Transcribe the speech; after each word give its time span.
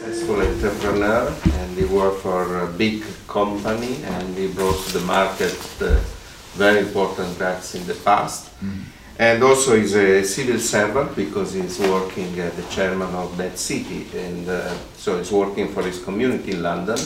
successful 0.00 0.40
entrepreneur 0.40 1.30
and 1.58 1.76
he 1.76 1.84
worked 1.84 2.22
for 2.22 2.60
a 2.60 2.66
big 2.66 3.04
company 3.28 4.02
and 4.04 4.34
he 4.34 4.46
brought 4.48 4.78
to 4.86 4.94
the 4.94 5.04
market 5.04 5.52
the 5.78 6.00
very 6.54 6.78
important 6.78 7.36
drugs 7.36 7.74
in 7.74 7.86
the 7.86 7.94
past. 7.94 8.48
Mm. 8.60 8.84
And 9.18 9.42
also 9.42 9.76
he's 9.76 9.94
a 9.94 10.24
civil 10.24 10.58
servant 10.58 11.14
because 11.14 11.52
he's 11.52 11.78
working 11.78 12.38
as 12.40 12.54
the 12.56 12.62
chairman 12.74 13.14
of 13.14 13.36
that 13.36 13.58
city 13.58 14.06
and 14.16 14.48
uh, 14.48 14.74
so 14.96 15.18
he's 15.18 15.30
working 15.30 15.68
for 15.68 15.82
his 15.82 16.02
community 16.02 16.52
in 16.52 16.62
London. 16.62 16.98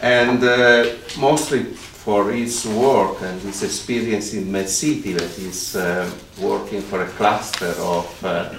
And 0.00 0.44
uh, 0.44 0.94
mostly 1.18 1.64
for 1.64 2.30
his 2.30 2.64
work 2.64 3.22
and 3.22 3.40
his 3.40 3.64
experience 3.64 4.34
in 4.34 4.44
MedCity 4.44 5.18
that 5.18 5.30
he's 5.30 5.74
uh, 5.74 6.08
working 6.40 6.80
for 6.80 7.02
a 7.02 7.08
cluster 7.18 7.74
of 7.80 8.24
uh, 8.24 8.54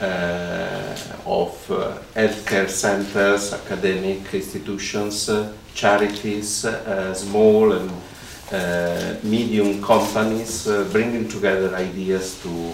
of 0.00 1.70
uh, 1.70 1.98
healthcare 2.14 2.68
centers, 2.68 3.52
academic 3.52 4.32
institutions, 4.32 5.28
uh, 5.28 5.52
charities, 5.74 6.66
small 7.14 7.72
and 7.72 7.90
medium 9.22 9.82
companies, 9.82 10.66
bringing 10.90 11.28
together 11.28 11.74
ideas 11.76 12.40
to 12.42 12.72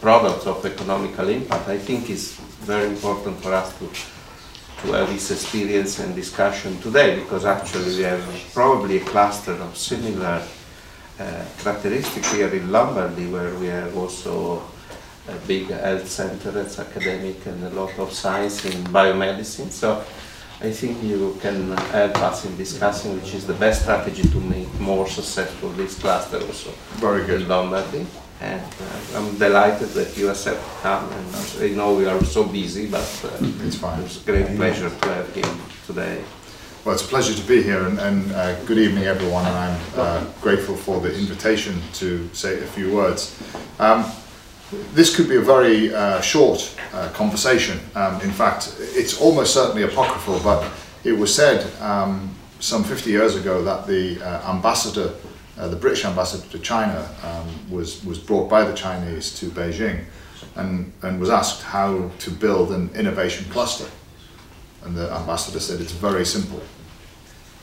products 0.00 0.46
of 0.46 0.64
economical 0.64 1.28
impact. 1.28 1.68
I 1.68 1.78
think 1.78 2.08
is 2.08 2.34
very 2.60 2.88
important 2.88 3.42
for 3.42 3.52
us 3.52 3.76
to 3.78 3.90
to 4.82 4.92
have 4.92 5.08
this 5.08 5.30
experience 5.30 5.98
and 5.98 6.14
discussion 6.14 6.80
today 6.80 7.20
because 7.20 7.44
actually 7.44 7.96
we 7.96 8.02
have 8.02 8.22
probably 8.54 8.96
a 8.96 9.04
cluster 9.04 9.52
of 9.52 9.76
similar 9.76 10.42
uh, 11.18 11.44
characteristics 11.58 12.32
here 12.32 12.48
in 12.48 12.72
Lombardy 12.72 13.26
where 13.26 13.54
we 13.56 13.66
have 13.66 13.94
also 13.94 14.62
a 15.30 15.46
big 15.46 15.68
health 15.68 16.08
center, 16.08 16.58
it's 16.60 16.78
academic 16.78 17.44
and 17.46 17.64
a 17.64 17.70
lot 17.70 17.98
of 17.98 18.12
science 18.12 18.64
in 18.64 18.84
biomedicine. 18.84 19.70
So 19.70 20.04
I 20.60 20.70
think 20.70 21.02
you 21.02 21.38
can 21.40 21.76
help 21.76 22.16
us 22.18 22.44
in 22.44 22.56
discussing 22.56 23.20
which 23.20 23.34
is 23.34 23.46
the 23.46 23.54
best 23.54 23.82
strategy 23.82 24.22
to 24.22 24.40
make 24.40 24.72
more 24.80 25.06
successful 25.08 25.70
this 25.70 25.98
cluster 25.98 26.36
also. 26.36 26.70
Very 26.98 27.24
good. 27.26 27.42
In 27.42 27.48
Lombardy. 27.48 28.06
And 28.42 28.62
uh, 28.62 29.18
I'm 29.18 29.36
delighted 29.36 29.88
that 29.90 30.16
you 30.16 30.30
accept 30.30 30.62
to 30.62 30.70
come. 30.80 31.12
And 31.12 31.62
I 31.62 31.68
know 31.76 31.94
we 31.94 32.06
are 32.06 32.24
so 32.24 32.44
busy, 32.44 32.86
but 32.86 33.08
uh, 33.24 33.36
it's 33.66 33.76
fine. 33.76 34.00
It's 34.02 34.22
a 34.22 34.24
great 34.24 34.56
pleasure 34.56 34.88
to 34.88 35.08
have 35.08 35.34
him 35.34 35.60
today. 35.86 36.24
Well, 36.84 36.94
it's 36.94 37.04
a 37.04 37.08
pleasure 37.08 37.34
to 37.34 37.46
be 37.46 37.62
here, 37.62 37.84
and, 37.86 37.98
and 37.98 38.32
uh, 38.32 38.58
good 38.64 38.78
evening, 38.78 39.04
everyone. 39.04 39.44
And 39.44 39.54
I'm 39.54 39.80
uh, 39.96 40.24
grateful 40.40 40.74
for 40.74 40.98
the 41.00 41.14
invitation 41.14 41.82
to 41.94 42.30
say 42.32 42.62
a 42.62 42.66
few 42.66 42.94
words. 42.94 43.38
Um, 43.78 44.10
this 44.94 45.14
could 45.14 45.28
be 45.28 45.36
a 45.36 45.40
very 45.40 45.92
uh, 45.92 46.20
short 46.20 46.76
uh, 46.92 47.08
conversation. 47.10 47.80
Um, 47.94 48.20
in 48.20 48.30
fact, 48.30 48.76
it's 48.78 49.20
almost 49.20 49.52
certainly 49.52 49.82
apocryphal, 49.82 50.40
but 50.40 50.70
it 51.02 51.12
was 51.12 51.34
said 51.34 51.72
um, 51.80 52.34
some 52.60 52.84
50 52.84 53.10
years 53.10 53.36
ago 53.36 53.62
that 53.64 53.86
the 53.86 54.20
uh, 54.22 54.52
ambassador, 54.52 55.12
uh, 55.58 55.68
the 55.68 55.76
British 55.76 56.04
ambassador 56.04 56.46
to 56.50 56.58
China, 56.60 57.08
um, 57.24 57.70
was, 57.70 58.04
was 58.04 58.18
brought 58.18 58.48
by 58.48 58.62
the 58.62 58.74
Chinese 58.74 59.38
to 59.40 59.46
Beijing 59.46 60.04
and, 60.54 60.92
and 61.02 61.18
was 61.18 61.30
asked 61.30 61.62
how 61.62 62.10
to 62.20 62.30
build 62.30 62.70
an 62.70 62.90
innovation 62.94 63.50
cluster. 63.50 63.90
And 64.84 64.96
the 64.96 65.12
ambassador 65.12 65.60
said 65.60 65.80
it's 65.80 65.92
very 65.92 66.24
simple. 66.24 66.62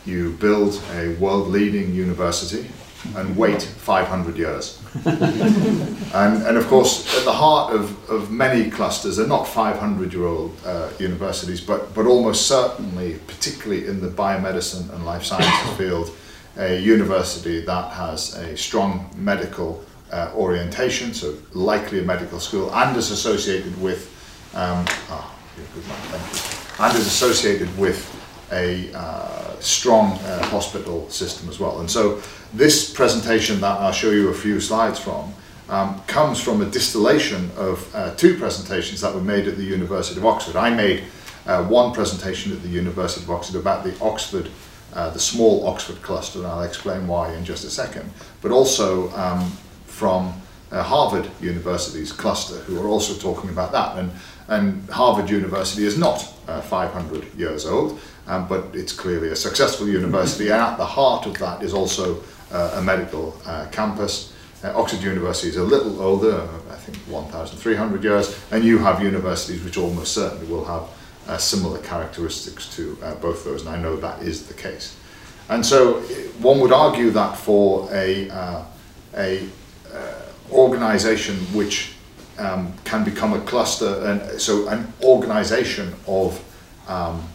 You 0.05 0.33
build 0.33 0.81
a 0.93 1.15
world-leading 1.15 1.93
university 1.93 2.69
and 3.15 3.35
wait 3.37 3.61
500 3.61 4.37
years. 4.37 4.81
and, 5.05 6.43
and 6.43 6.57
of 6.57 6.67
course, 6.67 7.17
at 7.17 7.25
the 7.25 7.33
heart 7.33 7.73
of, 7.73 8.09
of 8.09 8.31
many 8.31 8.69
clusters 8.69 9.19
are 9.19 9.27
not 9.27 9.47
500 9.47 10.13
year 10.13 10.25
old 10.25 10.55
uh, 10.65 10.89
universities, 10.99 11.61
but, 11.61 11.93
but 11.93 12.05
almost 12.05 12.47
certainly, 12.47 13.19
particularly 13.27 13.87
in 13.87 14.01
the 14.01 14.07
biomedicine 14.07 14.91
and 14.93 15.05
life 15.05 15.23
sciences 15.23 15.77
field, 15.77 16.11
a 16.57 16.79
university 16.79 17.61
that 17.61 17.91
has 17.93 18.35
a 18.35 18.57
strong 18.57 19.09
medical 19.15 19.83
uh, 20.11 20.31
orientation, 20.35 21.13
so 21.13 21.35
likely 21.53 21.99
a 21.99 22.03
medical 22.03 22.39
school, 22.39 22.73
and 22.73 22.97
is 22.97 23.11
associated 23.11 23.79
with, 23.81 24.11
um, 24.55 24.85
oh, 25.09 25.35
good 25.55 25.87
man, 25.87 25.97
thank 26.09 26.79
you, 26.79 26.85
and 26.85 26.97
is 26.97 27.07
associated 27.07 27.77
with 27.77 28.13
a 28.51 28.93
uh, 28.93 29.59
strong 29.59 30.13
uh, 30.19 30.43
hospital 30.45 31.09
system 31.09 31.49
as 31.49 31.59
well. 31.59 31.79
And 31.79 31.89
so 31.89 32.21
this 32.53 32.93
presentation 32.93 33.59
that 33.61 33.79
I'll 33.79 33.91
show 33.91 34.11
you 34.11 34.29
a 34.29 34.33
few 34.33 34.59
slides 34.59 34.99
from 34.99 35.33
um, 35.69 36.01
comes 36.07 36.39
from 36.39 36.61
a 36.61 36.65
distillation 36.65 37.51
of 37.57 37.93
uh, 37.95 38.15
two 38.15 38.37
presentations 38.37 39.01
that 39.01 39.13
were 39.13 39.21
made 39.21 39.47
at 39.47 39.57
the 39.57 39.63
University 39.63 40.19
of 40.19 40.25
Oxford. 40.25 40.55
I 40.55 40.69
made 40.69 41.03
uh, 41.45 41.63
one 41.65 41.93
presentation 41.93 42.51
at 42.53 42.61
the 42.61 42.69
University 42.69 43.23
of 43.23 43.31
Oxford 43.31 43.59
about 43.59 43.83
the 43.83 43.97
Oxford, 44.01 44.49
uh, 44.93 45.09
the 45.09 45.19
small 45.19 45.67
Oxford 45.67 46.01
cluster, 46.01 46.39
and 46.39 46.47
I'll 46.47 46.63
explain 46.63 47.07
why 47.07 47.33
in 47.33 47.43
just 47.43 47.65
a 47.65 47.69
second, 47.69 48.09
but 48.41 48.51
also 48.51 49.11
um, 49.11 49.51
from 49.85 50.33
uh, 50.71 50.83
Harvard 50.83 51.29
University's 51.41 52.11
cluster, 52.11 52.55
who 52.61 52.81
are 52.81 52.87
also 52.87 53.13
talking 53.13 53.49
about 53.49 53.71
that. 53.71 53.97
And, 53.97 54.11
and 54.47 54.89
Harvard 54.89 55.29
University 55.29 55.85
is 55.85 55.97
not 55.97 56.19
500 56.63 57.33
years 57.35 57.65
old, 57.65 57.99
um, 58.27 58.47
but 58.47 58.65
it's 58.73 58.93
clearly 58.93 59.29
a 59.29 59.35
successful 59.35 59.87
university, 59.87 60.49
and 60.49 60.61
at 60.69 60.77
the 60.77 60.85
heart 60.85 61.25
of 61.25 61.37
that 61.39 61.63
is 61.63 61.73
also 61.73 62.21
uh, 62.51 62.75
a 62.75 62.81
medical 62.81 63.35
uh, 63.45 63.67
campus. 63.71 64.33
Uh, 64.63 64.73
Oxford 64.75 65.01
University 65.01 65.49
is 65.49 65.57
a 65.57 65.63
little 65.63 66.01
older, 66.01 66.47
I 66.71 66.75
think 66.75 66.97
1,300 67.07 68.03
years, 68.03 68.39
and 68.51 68.63
you 68.63 68.79
have 68.79 69.01
universities 69.01 69.63
which 69.63 69.77
almost 69.77 70.13
certainly 70.13 70.47
will 70.47 70.65
have 70.65 70.83
uh, 71.27 71.37
similar 71.37 71.79
characteristics 71.79 72.73
to 72.75 72.97
uh, 73.03 73.15
both 73.15 73.43
those, 73.43 73.61
and 73.61 73.69
I 73.69 73.79
know 73.79 73.95
that 73.97 74.21
is 74.21 74.47
the 74.47 74.53
case. 74.53 74.97
And 75.49 75.65
so 75.65 76.01
one 76.39 76.59
would 76.59 76.71
argue 76.71 77.11
that 77.11 77.37
for 77.37 77.87
a, 77.93 78.29
uh, 78.29 78.63
a 79.15 79.47
organization 80.51 81.35
which 81.53 81.93
um, 82.37 82.73
can 82.83 83.03
become 83.03 83.33
a 83.33 83.39
cluster, 83.41 84.05
and 84.05 84.41
so 84.41 84.67
an 84.67 84.91
organization 85.03 85.93
of 86.07 86.43
um, 86.87 87.27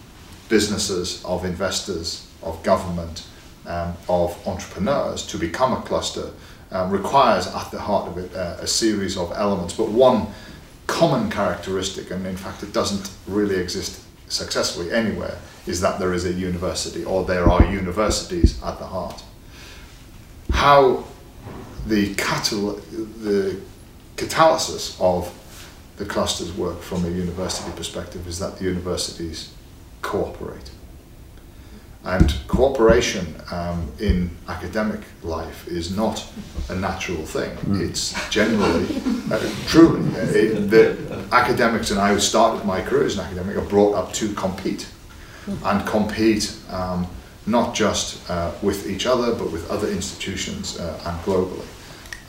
businesses, 0.53 1.25
of 1.25 1.47
investors, 1.47 2.29
of 2.43 2.63
government, 2.63 3.27
um, 3.67 3.95
of 4.07 4.37
entrepreneurs 4.47 5.27
to 5.27 5.39
become 5.39 5.73
a 5.73 5.81
cluster 5.81 6.31
um, 6.73 6.91
requires 6.91 7.47
at 7.47 7.71
the 7.71 7.81
heart 7.81 8.07
of 8.07 8.19
it 8.19 8.37
uh, 8.37 8.57
a 8.61 8.67
series 8.67 9.17
of 9.17 9.33
elements, 9.33 9.73
but 9.73 9.89
one 9.89 10.27
common 10.87 11.31
characteristic, 11.31 12.11
and 12.11 12.27
in 12.27 12.37
fact 12.37 12.63
it 12.63 12.71
doesn't 12.75 13.11
really 13.27 13.57
exist 13.57 14.03
successfully 14.29 14.93
anywhere, 14.93 15.39
is 15.67 15.81
that 15.81 15.99
there 15.99 16.13
is 16.13 16.27
a 16.27 16.33
university 16.35 17.03
or 17.03 17.25
there 17.25 17.49
are 17.49 17.65
universities 17.73 18.63
at 18.63 18.79
the 18.79 18.85
heart. 18.85 19.23
How 20.51 21.05
the, 21.87 22.15
catal 22.17 22.73
the 23.23 23.59
catalysis 24.17 25.01
of 25.01 25.33
the 25.97 26.05
clusters 26.05 26.53
work 26.53 26.83
from 26.83 27.07
a 27.07 27.09
university 27.09 27.73
perspective 27.75 28.29
is 28.29 28.39
that 28.41 28.59
the 28.59 28.65
universities 28.65 29.51
cooperate. 30.03 30.71
And 32.05 32.35
cooperation 32.49 33.37
um, 33.53 33.93
in 34.01 34.31
academic 34.49 35.01
life 35.23 35.69
is 35.69 35.97
not 35.97 36.27
a 36.69 36.75
natural 36.75 37.25
thing. 37.25 37.57
Mm. 37.59 37.89
It's 37.89 38.29
generally, 38.29 38.87
uh, 39.31 39.39
truly, 39.69 40.03
uh, 40.17 40.25
it, 40.25 40.71
the 40.71 41.27
academics, 41.31 41.93
and 41.93 42.01
I 42.01 42.17
started 42.19 42.67
my 42.67 42.81
career 42.81 43.05
as 43.05 43.19
an 43.19 43.25
academic, 43.25 43.57
are 43.57 43.61
brought 43.61 43.95
up 43.95 44.13
to 44.15 44.33
compete. 44.35 44.89
And 45.65 45.87
compete 45.87 46.57
um, 46.71 47.07
not 47.47 47.75
just 47.75 48.29
uh, 48.31 48.53
with 48.63 48.89
each 48.89 49.07
other, 49.07 49.35
but 49.35 49.51
with 49.51 49.69
other 49.71 49.89
institutions 49.89 50.79
uh, 50.79 51.01
and 51.05 51.19
globally. 51.23 51.67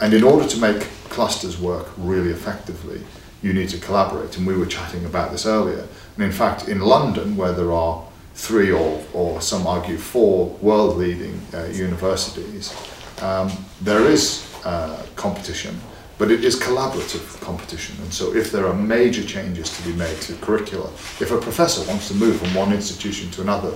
And 0.01 0.13
in 0.13 0.23
order 0.23 0.47
to 0.47 0.57
make 0.57 0.81
clusters 1.09 1.59
work 1.59 1.91
really 1.97 2.31
effectively, 2.31 3.01
you 3.43 3.53
need 3.53 3.69
to 3.69 3.77
collaborate. 3.77 4.37
And 4.37 4.47
we 4.47 4.57
were 4.57 4.65
chatting 4.65 5.05
about 5.05 5.31
this 5.31 5.45
earlier. 5.45 5.87
And 6.15 6.25
in 6.25 6.31
fact, 6.31 6.67
in 6.67 6.79
London, 6.79 7.35
where 7.35 7.53
there 7.53 7.71
are 7.71 8.03
three 8.35 8.71
or, 8.71 9.03
or 9.13 9.41
some 9.41 9.67
argue 9.67 9.97
four 9.97 10.47
world 10.61 10.97
leading 10.97 11.39
uh, 11.53 11.65
universities, 11.65 12.75
um, 13.21 13.51
there 13.81 14.05
is 14.05 14.49
uh, 14.65 15.05
competition, 15.15 15.75
but 16.17 16.31
it 16.31 16.43
is 16.43 16.59
collaborative 16.59 17.39
competition. 17.41 17.95
And 18.01 18.13
so 18.13 18.35
if 18.35 18.51
there 18.51 18.67
are 18.67 18.73
major 18.73 19.23
changes 19.23 19.75
to 19.77 19.83
be 19.83 19.93
made 19.93 20.19
to 20.21 20.33
curricula, 20.35 20.89
if 21.19 21.31
a 21.31 21.37
professor 21.37 21.87
wants 21.87 22.07
to 22.09 22.15
move 22.15 22.39
from 22.39 22.53
one 22.53 22.73
institution 22.73 23.29
to 23.31 23.41
another, 23.41 23.73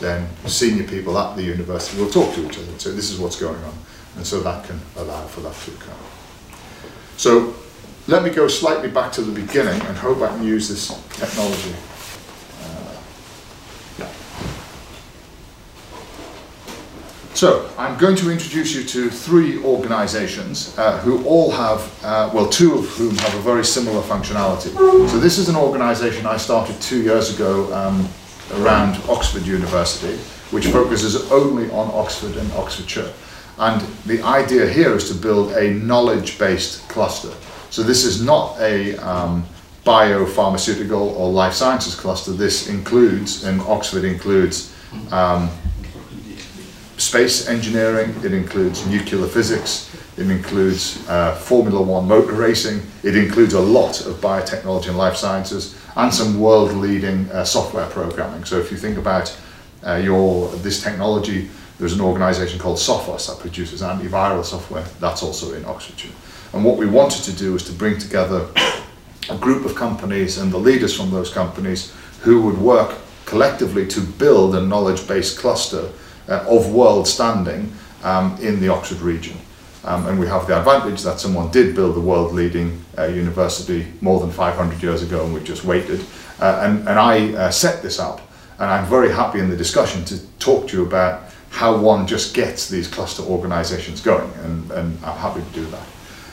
then 0.00 0.28
senior 0.46 0.84
people 0.84 1.18
at 1.18 1.36
the 1.36 1.42
university 1.42 2.00
will 2.00 2.10
talk 2.10 2.34
to 2.34 2.46
each 2.46 2.58
other 2.58 2.70
and 2.70 2.80
say, 2.80 2.90
this 2.92 3.10
is 3.10 3.18
what's 3.18 3.40
going 3.40 3.62
on. 3.64 3.74
And 4.16 4.26
so 4.26 4.40
that 4.40 4.64
can 4.64 4.80
allow 4.96 5.26
for 5.26 5.40
that 5.40 5.54
to 5.54 5.70
occur. 5.72 5.92
So 7.16 7.54
let 8.08 8.22
me 8.22 8.30
go 8.30 8.48
slightly 8.48 8.88
back 8.88 9.12
to 9.12 9.22
the 9.22 9.32
beginning 9.38 9.80
and 9.82 9.96
hope 9.96 10.22
I 10.22 10.28
can 10.28 10.42
use 10.42 10.68
this 10.68 10.88
technology. 11.10 11.74
Uh, 12.64 14.08
So, 17.34 17.70
I'm 17.78 17.96
going 17.98 18.16
to 18.16 18.32
introduce 18.32 18.74
you 18.74 18.82
to 18.82 19.10
three 19.10 19.62
organisations 19.62 20.76
uh, 20.76 20.98
who 20.98 21.24
all 21.24 21.52
have, 21.52 21.80
uh, 22.02 22.30
well, 22.34 22.48
two 22.48 22.76
of 22.76 22.88
whom 22.96 23.14
have 23.16 23.32
a 23.36 23.40
very 23.40 23.64
similar 23.64 24.02
functionality. 24.02 24.74
So, 25.08 25.20
this 25.20 25.38
is 25.38 25.48
an 25.48 25.54
organisation 25.54 26.26
I 26.26 26.36
started 26.36 26.80
two 26.80 27.00
years 27.00 27.32
ago 27.32 27.72
um, 27.72 28.08
around 28.54 29.00
Oxford 29.08 29.46
University, 29.46 30.16
which 30.50 30.66
focuses 30.66 31.30
only 31.30 31.70
on 31.70 31.88
Oxford 31.94 32.36
and 32.36 32.50
Oxfordshire. 32.54 33.12
And 33.58 33.82
the 34.04 34.20
idea 34.22 34.66
here 34.66 34.96
is 34.96 35.08
to 35.08 35.14
build 35.14 35.52
a 35.52 35.70
knowledge 35.74 36.40
based 36.40 36.88
cluster. 36.88 37.32
So, 37.70 37.82
this 37.82 38.04
is 38.04 38.22
not 38.22 38.58
a 38.60 38.96
um, 38.96 39.46
biopharmaceutical 39.84 41.16
or 41.16 41.30
life 41.30 41.54
sciences 41.54 41.94
cluster. 41.94 42.32
This 42.32 42.68
includes, 42.68 43.44
and 43.44 43.60
Oxford 43.62 44.04
includes, 44.04 44.74
um, 45.10 45.50
space 46.98 47.48
engineering, 47.48 48.14
it 48.24 48.32
includes 48.32 48.86
nuclear 48.86 49.26
physics, 49.26 49.88
it 50.16 50.30
includes 50.30 51.08
uh, 51.08 51.34
Formula 51.36 51.80
One 51.80 52.08
motor 52.08 52.32
racing, 52.32 52.82
it 53.02 53.16
includes 53.16 53.54
a 53.54 53.60
lot 53.60 54.04
of 54.04 54.16
biotechnology 54.16 54.88
and 54.88 54.98
life 54.98 55.16
sciences, 55.16 55.78
and 55.96 56.12
some 56.12 56.40
world-leading 56.40 57.30
uh, 57.30 57.44
software 57.44 57.86
programming. 57.86 58.44
So 58.44 58.58
if 58.58 58.70
you 58.70 58.76
think 58.76 58.98
about 58.98 59.34
uh, 59.86 59.94
your 59.94 60.48
this 60.56 60.82
technology, 60.82 61.48
there's 61.78 61.92
an 61.92 62.00
organisation 62.00 62.58
called 62.58 62.78
Sophos 62.78 63.28
that 63.28 63.38
produces 63.38 63.82
antiviral 63.82 64.44
software. 64.44 64.84
That's 65.00 65.22
also 65.22 65.54
in 65.54 65.64
Oxfordshire. 65.64 66.12
And 66.52 66.64
what 66.64 66.76
we 66.76 66.86
wanted 66.86 67.22
to 67.24 67.32
do 67.32 67.54
is 67.54 67.62
to 67.64 67.72
bring 67.72 67.98
together 67.98 68.48
a 69.30 69.36
group 69.36 69.64
of 69.64 69.74
companies 69.74 70.38
and 70.38 70.50
the 70.50 70.58
leaders 70.58 70.96
from 70.96 71.10
those 71.10 71.32
companies 71.32 71.94
who 72.20 72.42
would 72.42 72.58
work 72.58 72.98
collectively 73.26 73.86
to 73.86 74.00
build 74.00 74.54
a 74.54 74.60
knowledge-based 74.60 75.38
cluster 75.38 75.90
uh, 76.28 76.44
of 76.48 76.72
world 76.72 77.06
standing 77.06 77.72
um, 78.02 78.36
in 78.40 78.58
the 78.60 78.68
Oxford 78.68 79.00
region. 79.00 79.36
Um, 79.84 80.06
and 80.06 80.18
we 80.18 80.26
have 80.26 80.46
the 80.46 80.58
advantage 80.58 81.02
that 81.02 81.20
someone 81.20 81.50
did 81.50 81.74
build 81.74 81.96
a 81.96 82.00
world 82.00 82.32
leading 82.32 82.82
uh, 82.96 83.04
university 83.04 83.86
more 84.00 84.18
than 84.20 84.30
500 84.30 84.82
years 84.82 85.02
ago 85.02 85.24
and 85.24 85.32
we've 85.32 85.44
just 85.44 85.64
waited. 85.64 86.04
Uh, 86.40 86.62
and, 86.64 86.80
and 86.80 86.98
I 86.98 87.32
uh, 87.34 87.50
set 87.50 87.82
this 87.82 88.00
up 88.00 88.20
and 88.58 88.70
I'm 88.70 88.86
very 88.86 89.12
happy 89.12 89.38
in 89.38 89.48
the 89.48 89.56
discussion 89.56 90.04
to 90.06 90.18
talk 90.38 90.68
to 90.68 90.76
you 90.76 90.84
about 90.84 91.30
how 91.50 91.76
one 91.76 92.06
just 92.06 92.34
gets 92.34 92.68
these 92.68 92.88
cluster 92.88 93.22
organizations 93.22 94.00
going 94.00 94.30
and, 94.44 94.70
and 94.70 95.04
I'm 95.04 95.16
happy 95.16 95.40
to 95.40 95.50
do 95.52 95.64
that. 95.66 95.86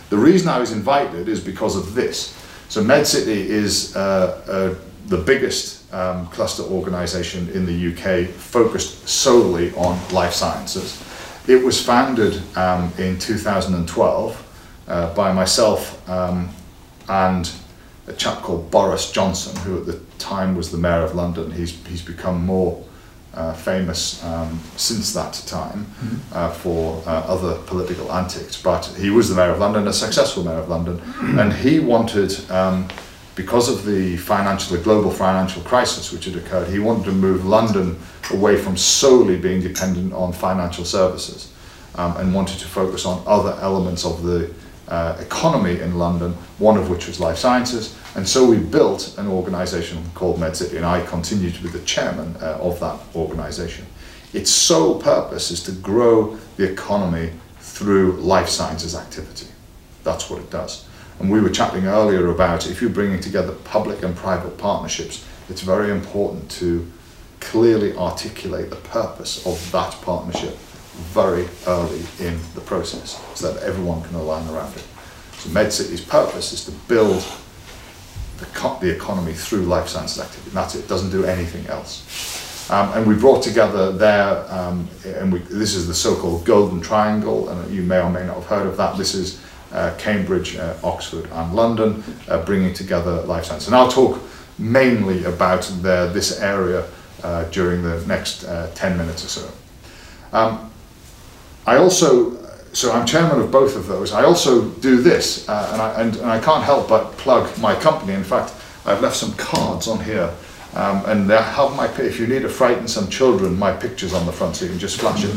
The 0.09 0.17
reason 0.17 0.49
I 0.49 0.59
was 0.59 0.71
invited 0.71 1.27
is 1.27 1.39
because 1.39 1.75
of 1.75 1.95
this. 1.95 2.37
So 2.69 2.83
MedCity 2.83 3.27
is 3.27 3.95
uh, 3.95 4.41
uh, 4.47 4.85
the 5.07 5.17
biggest 5.17 5.91
um, 5.93 6.27
cluster 6.27 6.63
organisation 6.63 7.49
in 7.49 7.65
the 7.65 7.91
UK 7.91 8.27
focused 8.29 9.07
solely 9.07 9.73
on 9.75 9.99
life 10.13 10.33
sciences. 10.33 11.01
It 11.47 11.63
was 11.63 11.83
founded 11.83 12.41
um, 12.57 12.91
in 12.97 13.19
2012 13.19 14.83
uh, 14.87 15.13
by 15.15 15.31
myself 15.31 16.07
um, 16.09 16.49
and 17.07 17.51
a 18.07 18.13
chap 18.13 18.41
called 18.41 18.69
Boris 18.69 19.11
Johnson, 19.11 19.55
who 19.57 19.79
at 19.79 19.85
the 19.85 19.99
time 20.19 20.55
was 20.55 20.71
the 20.71 20.77
Mayor 20.77 21.01
of 21.01 21.15
London. 21.15 21.51
He's, 21.51 21.83
he's 21.87 22.01
become 22.01 22.45
more 22.45 22.84
uh, 23.35 23.53
famous 23.53 24.23
um, 24.23 24.59
since 24.77 25.13
that 25.13 25.33
time 25.45 25.85
mm-hmm. 25.85 26.33
uh, 26.33 26.49
for 26.49 27.03
uh, 27.05 27.11
other 27.27 27.55
political 27.63 28.11
antics, 28.11 28.61
but 28.61 28.85
he 28.97 29.09
was 29.09 29.29
the 29.29 29.35
Mayor 29.35 29.51
of 29.51 29.59
London, 29.59 29.87
a 29.87 29.93
successful 29.93 30.43
Mayor 30.43 30.57
of 30.57 30.69
London, 30.69 31.01
and 31.39 31.53
he 31.53 31.79
wanted 31.79 32.49
um, 32.49 32.87
because 33.35 33.69
of 33.69 33.85
the 33.85 34.15
financial, 34.17 34.77
the 34.77 34.83
global 34.83 35.11
financial 35.11 35.61
crisis 35.63 36.11
which 36.11 36.25
had 36.25 36.35
occurred, 36.35 36.69
he 36.69 36.79
wanted 36.79 37.05
to 37.05 37.11
move 37.11 37.45
London 37.45 37.99
away 38.31 38.55
from 38.55 38.77
solely 38.77 39.37
being 39.37 39.61
dependent 39.61 40.13
on 40.13 40.31
financial 40.31 40.85
services 40.85 41.51
um, 41.95 42.15
and 42.17 42.33
wanted 42.33 42.57
to 42.59 42.65
focus 42.65 43.05
on 43.05 43.21
other 43.27 43.57
elements 43.61 44.05
of 44.05 44.23
the 44.23 44.51
uh, 44.87 45.17
economy 45.19 45.79
in 45.79 45.97
London, 45.97 46.33
one 46.57 46.77
of 46.77 46.89
which 46.89 47.07
was 47.07 47.19
life 47.19 47.37
sciences. 47.37 47.97
And 48.15 48.27
so 48.27 48.45
we 48.45 48.57
built 48.57 49.17
an 49.17 49.27
organisation 49.27 50.03
called 50.13 50.39
MedCity, 50.39 50.77
and 50.77 50.85
I 50.85 51.01
continue 51.05 51.51
to 51.51 51.63
be 51.63 51.69
the 51.69 51.79
chairman 51.81 52.35
uh, 52.41 52.57
of 52.61 52.79
that 52.79 52.99
organisation. 53.15 53.85
Its 54.33 54.51
sole 54.51 55.01
purpose 55.01 55.51
is 55.51 55.63
to 55.63 55.71
grow 55.71 56.37
the 56.57 56.69
economy 56.71 57.31
through 57.59 58.13
life 58.13 58.49
sciences 58.49 58.95
activity. 58.95 59.47
That's 60.03 60.29
what 60.29 60.39
it 60.39 60.49
does. 60.49 60.87
And 61.19 61.31
we 61.31 61.39
were 61.39 61.49
chatting 61.49 61.87
earlier 61.87 62.29
about 62.29 62.69
if 62.69 62.81
you're 62.81 62.89
bringing 62.89 63.21
together 63.21 63.53
public 63.63 64.03
and 64.03 64.15
private 64.15 64.57
partnerships, 64.57 65.25
it's 65.49 65.61
very 65.61 65.89
important 65.91 66.51
to 66.51 66.91
clearly 67.39 67.95
articulate 67.95 68.69
the 68.69 68.75
purpose 68.77 69.45
of 69.45 69.71
that 69.71 69.93
partnership 70.01 70.57
very 70.95 71.47
early 71.67 72.03
in 72.19 72.39
the 72.53 72.61
process 72.61 73.21
so 73.33 73.51
that 73.51 73.63
everyone 73.63 74.01
can 74.03 74.15
align 74.15 74.47
around 74.49 74.75
it. 74.75 74.83
So 75.37 75.49
MedCity's 75.49 76.01
purpose 76.01 76.53
is 76.53 76.65
to 76.65 76.71
build 76.87 77.23
the, 78.37 78.77
the 78.81 78.95
economy 78.95 79.33
through 79.33 79.63
life 79.63 79.87
sciences 79.87 80.21
activity. 80.21 80.49
And 80.49 80.57
that's 80.57 80.75
it, 80.75 80.85
it 80.85 80.87
doesn't 80.87 81.11
do 81.11 81.25
anything 81.25 81.67
else. 81.67 82.69
Um, 82.71 82.93
and 82.93 83.07
we 83.07 83.13
brought 83.15 83.43
together 83.43 83.91
there, 83.91 84.51
um, 84.51 84.87
and 85.05 85.31
we, 85.31 85.39
this 85.39 85.75
is 85.75 85.87
the 85.87 85.93
so-called 85.93 86.45
Golden 86.45 86.81
Triangle, 86.81 87.49
and 87.49 87.71
you 87.71 87.83
may 87.83 87.99
or 87.99 88.09
may 88.09 88.25
not 88.25 88.37
have 88.37 88.45
heard 88.45 88.65
of 88.65 88.75
that. 88.77 88.97
This 88.97 89.13
is 89.13 89.39
uh, 89.71 89.93
Cambridge, 89.99 90.55
uh, 90.55 90.75
Oxford 90.83 91.29
and 91.31 91.53
London, 91.53 92.03
uh, 92.27 92.43
bringing 92.43 92.73
together 92.73 93.21
life 93.23 93.45
science. 93.45 93.67
And 93.67 93.75
I'll 93.75 93.91
talk 93.91 94.19
mainly 94.57 95.25
about 95.25 95.63
the, 95.81 96.09
this 96.11 96.39
area 96.39 96.87
uh, 97.23 97.43
during 97.45 97.83
the 97.83 98.03
next 98.07 98.45
uh, 98.45 98.71
10 98.73 98.97
minutes 98.97 99.25
or 99.25 99.27
so. 99.27 99.51
Um, 100.33 100.71
I 101.67 101.77
also, 101.77 102.37
so 102.73 102.91
I'm 102.91 103.05
chairman 103.05 103.41
of 103.41 103.51
both 103.51 103.75
of 103.75 103.87
those. 103.87 104.11
I 104.11 104.23
also 104.23 104.69
do 104.69 105.01
this, 105.01 105.47
uh, 105.49 105.69
and, 105.73 105.81
I, 105.81 106.01
and, 106.01 106.15
and 106.17 106.31
I 106.31 106.39
can't 106.39 106.63
help 106.63 106.89
but 106.89 107.11
plug 107.17 107.57
my 107.59 107.75
company. 107.75 108.13
In 108.13 108.23
fact, 108.23 108.53
I've 108.85 109.01
left 109.01 109.15
some 109.15 109.33
cards 109.33 109.87
on 109.87 110.03
here 110.03 110.31
um, 110.75 111.03
and 111.05 111.29
they 111.29 111.37
have 111.37 111.73
my, 111.75 111.87
if 111.99 112.19
you 112.19 112.27
need 112.27 112.41
to 112.41 112.49
frighten 112.49 112.87
some 112.87 113.07
children, 113.09 113.57
my 113.57 113.71
picture's 113.71 114.13
on 114.13 114.25
the 114.25 114.31
front, 114.31 114.57
so 114.57 114.65
you 114.65 114.71
can 114.71 114.79
just 114.79 114.99
flash 114.99 115.23
it 115.23 115.29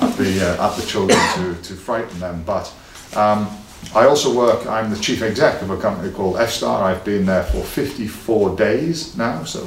at 0.00 0.16
the, 0.16 0.40
uh, 0.40 0.70
at 0.70 0.76
the 0.76 0.86
children 0.86 1.18
to, 1.34 1.60
to 1.62 1.74
frighten 1.74 2.20
them. 2.20 2.44
But 2.46 2.72
um, 3.16 3.50
I 3.96 4.06
also 4.06 4.32
work, 4.32 4.64
I'm 4.66 4.90
the 4.90 4.98
chief 4.98 5.22
exec 5.22 5.60
of 5.60 5.70
a 5.70 5.76
company 5.76 6.12
called 6.12 6.36
F-Star. 6.36 6.84
I've 6.84 7.04
been 7.04 7.26
there 7.26 7.42
for 7.42 7.62
54 7.62 8.54
days 8.54 9.16
now, 9.16 9.42
so 9.42 9.66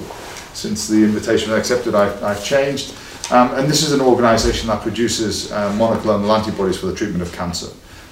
since 0.54 0.88
the 0.88 1.04
invitation 1.04 1.52
was 1.52 1.60
accepted, 1.60 1.96
I've, 1.96 2.24
I've 2.24 2.44
changed. 2.44 2.96
Um, 3.32 3.54
and 3.54 3.70
this 3.70 3.84
is 3.84 3.92
an 3.92 4.02
organisation 4.02 4.70
that 4.70 4.82
produces 4.82 5.52
uh, 5.52 5.72
monoclonal 5.74 6.36
antibodies 6.36 6.80
for 6.80 6.88
the 6.88 6.96
treatment 6.96 7.22
of 7.22 7.32
cancer. 7.32 7.72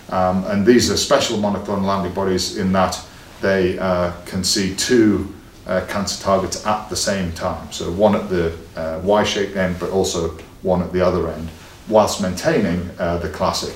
Um, 0.09 0.45
and 0.45 0.65
these 0.65 0.91
are 0.91 0.97
special 0.97 1.39
monoclonal 1.39 1.89
antibodies 1.97 2.57
in 2.57 2.71
that 2.73 3.03
they 3.41 3.79
uh, 3.79 4.11
can 4.25 4.43
see 4.43 4.75
two 4.75 5.33
uh, 5.65 5.85
cancer 5.89 6.21
targets 6.23 6.65
at 6.67 6.87
the 6.89 6.95
same 6.95 7.31
time. 7.33 7.71
So 7.71 7.91
one 7.91 8.15
at 8.15 8.29
the 8.29 8.55
uh, 8.75 9.01
Y-shaped 9.03 9.57
end, 9.57 9.79
but 9.79 9.89
also 9.89 10.29
one 10.61 10.83
at 10.83 10.93
the 10.93 11.01
other 11.01 11.31
end, 11.31 11.49
whilst 11.87 12.21
maintaining 12.21 12.89
uh, 12.99 13.17
the 13.17 13.29
classic 13.29 13.75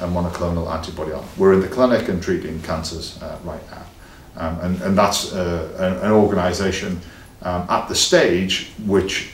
a 0.00 0.06
monoclonal 0.06 0.70
antibody 0.72 1.12
on. 1.12 1.24
We're 1.38 1.52
in 1.54 1.60
the 1.60 1.68
clinic 1.68 2.08
and 2.08 2.22
treating 2.22 2.60
cancers 2.62 3.20
uh, 3.22 3.38
right 3.44 3.62
now. 3.70 3.84
Um, 4.36 4.60
and, 4.60 4.82
and 4.82 4.98
that's 4.98 5.32
uh, 5.32 5.72
an, 5.78 6.06
an 6.06 6.12
organisation 6.12 7.00
um, 7.42 7.66
at 7.68 7.88
the 7.88 7.94
stage 7.94 8.72
which 8.86 9.31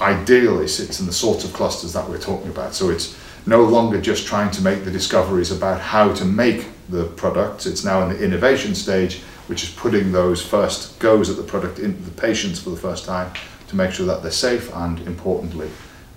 ideally 0.00 0.68
sits 0.68 1.00
in 1.00 1.06
the 1.06 1.12
sorts 1.12 1.44
of 1.44 1.52
clusters 1.52 1.92
that 1.92 2.08
we're 2.08 2.18
talking 2.18 2.50
about. 2.50 2.74
So 2.74 2.90
it's 2.90 3.16
no 3.46 3.62
longer 3.62 4.00
just 4.00 4.26
trying 4.26 4.50
to 4.52 4.62
make 4.62 4.84
the 4.84 4.90
discoveries 4.90 5.50
about 5.50 5.80
how 5.80 6.12
to 6.14 6.24
make 6.24 6.66
the 6.88 7.04
products, 7.04 7.66
it's 7.66 7.84
now 7.84 8.02
in 8.02 8.10
the 8.10 8.24
innovation 8.24 8.74
stage, 8.74 9.20
which 9.48 9.62
is 9.62 9.70
putting 9.70 10.12
those 10.12 10.44
first 10.44 10.98
goes 10.98 11.30
at 11.30 11.36
the 11.36 11.42
product 11.42 11.78
into 11.78 12.02
the 12.02 12.10
patients 12.10 12.60
for 12.60 12.70
the 12.70 12.76
first 12.76 13.04
time 13.04 13.32
to 13.68 13.76
make 13.76 13.90
sure 13.92 14.06
that 14.06 14.22
they're 14.22 14.30
safe 14.30 14.72
and 14.74 15.00
importantly 15.00 15.68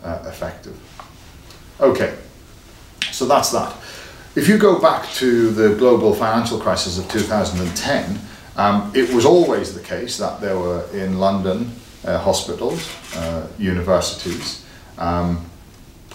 uh, 0.04 0.24
effective. 0.28 0.78
Okay, 1.80 2.16
so 3.12 3.26
that's 3.26 3.52
that. 3.52 3.76
If 4.36 4.48
you 4.48 4.58
go 4.58 4.80
back 4.80 5.10
to 5.14 5.50
the 5.50 5.76
global 5.76 6.14
financial 6.14 6.60
crisis 6.60 7.00
of 7.00 7.10
2010, 7.10 8.20
um, 8.58 8.92
it 8.94 9.12
was 9.14 9.26
always 9.26 9.74
the 9.74 9.82
case 9.82 10.18
that 10.18 10.42
there 10.42 10.58
were 10.58 10.86
in 10.94 11.20
London 11.20 11.72
hospitals, 12.04 12.90
uh, 13.16 13.48
universities, 13.58 14.66
um, 14.98 15.46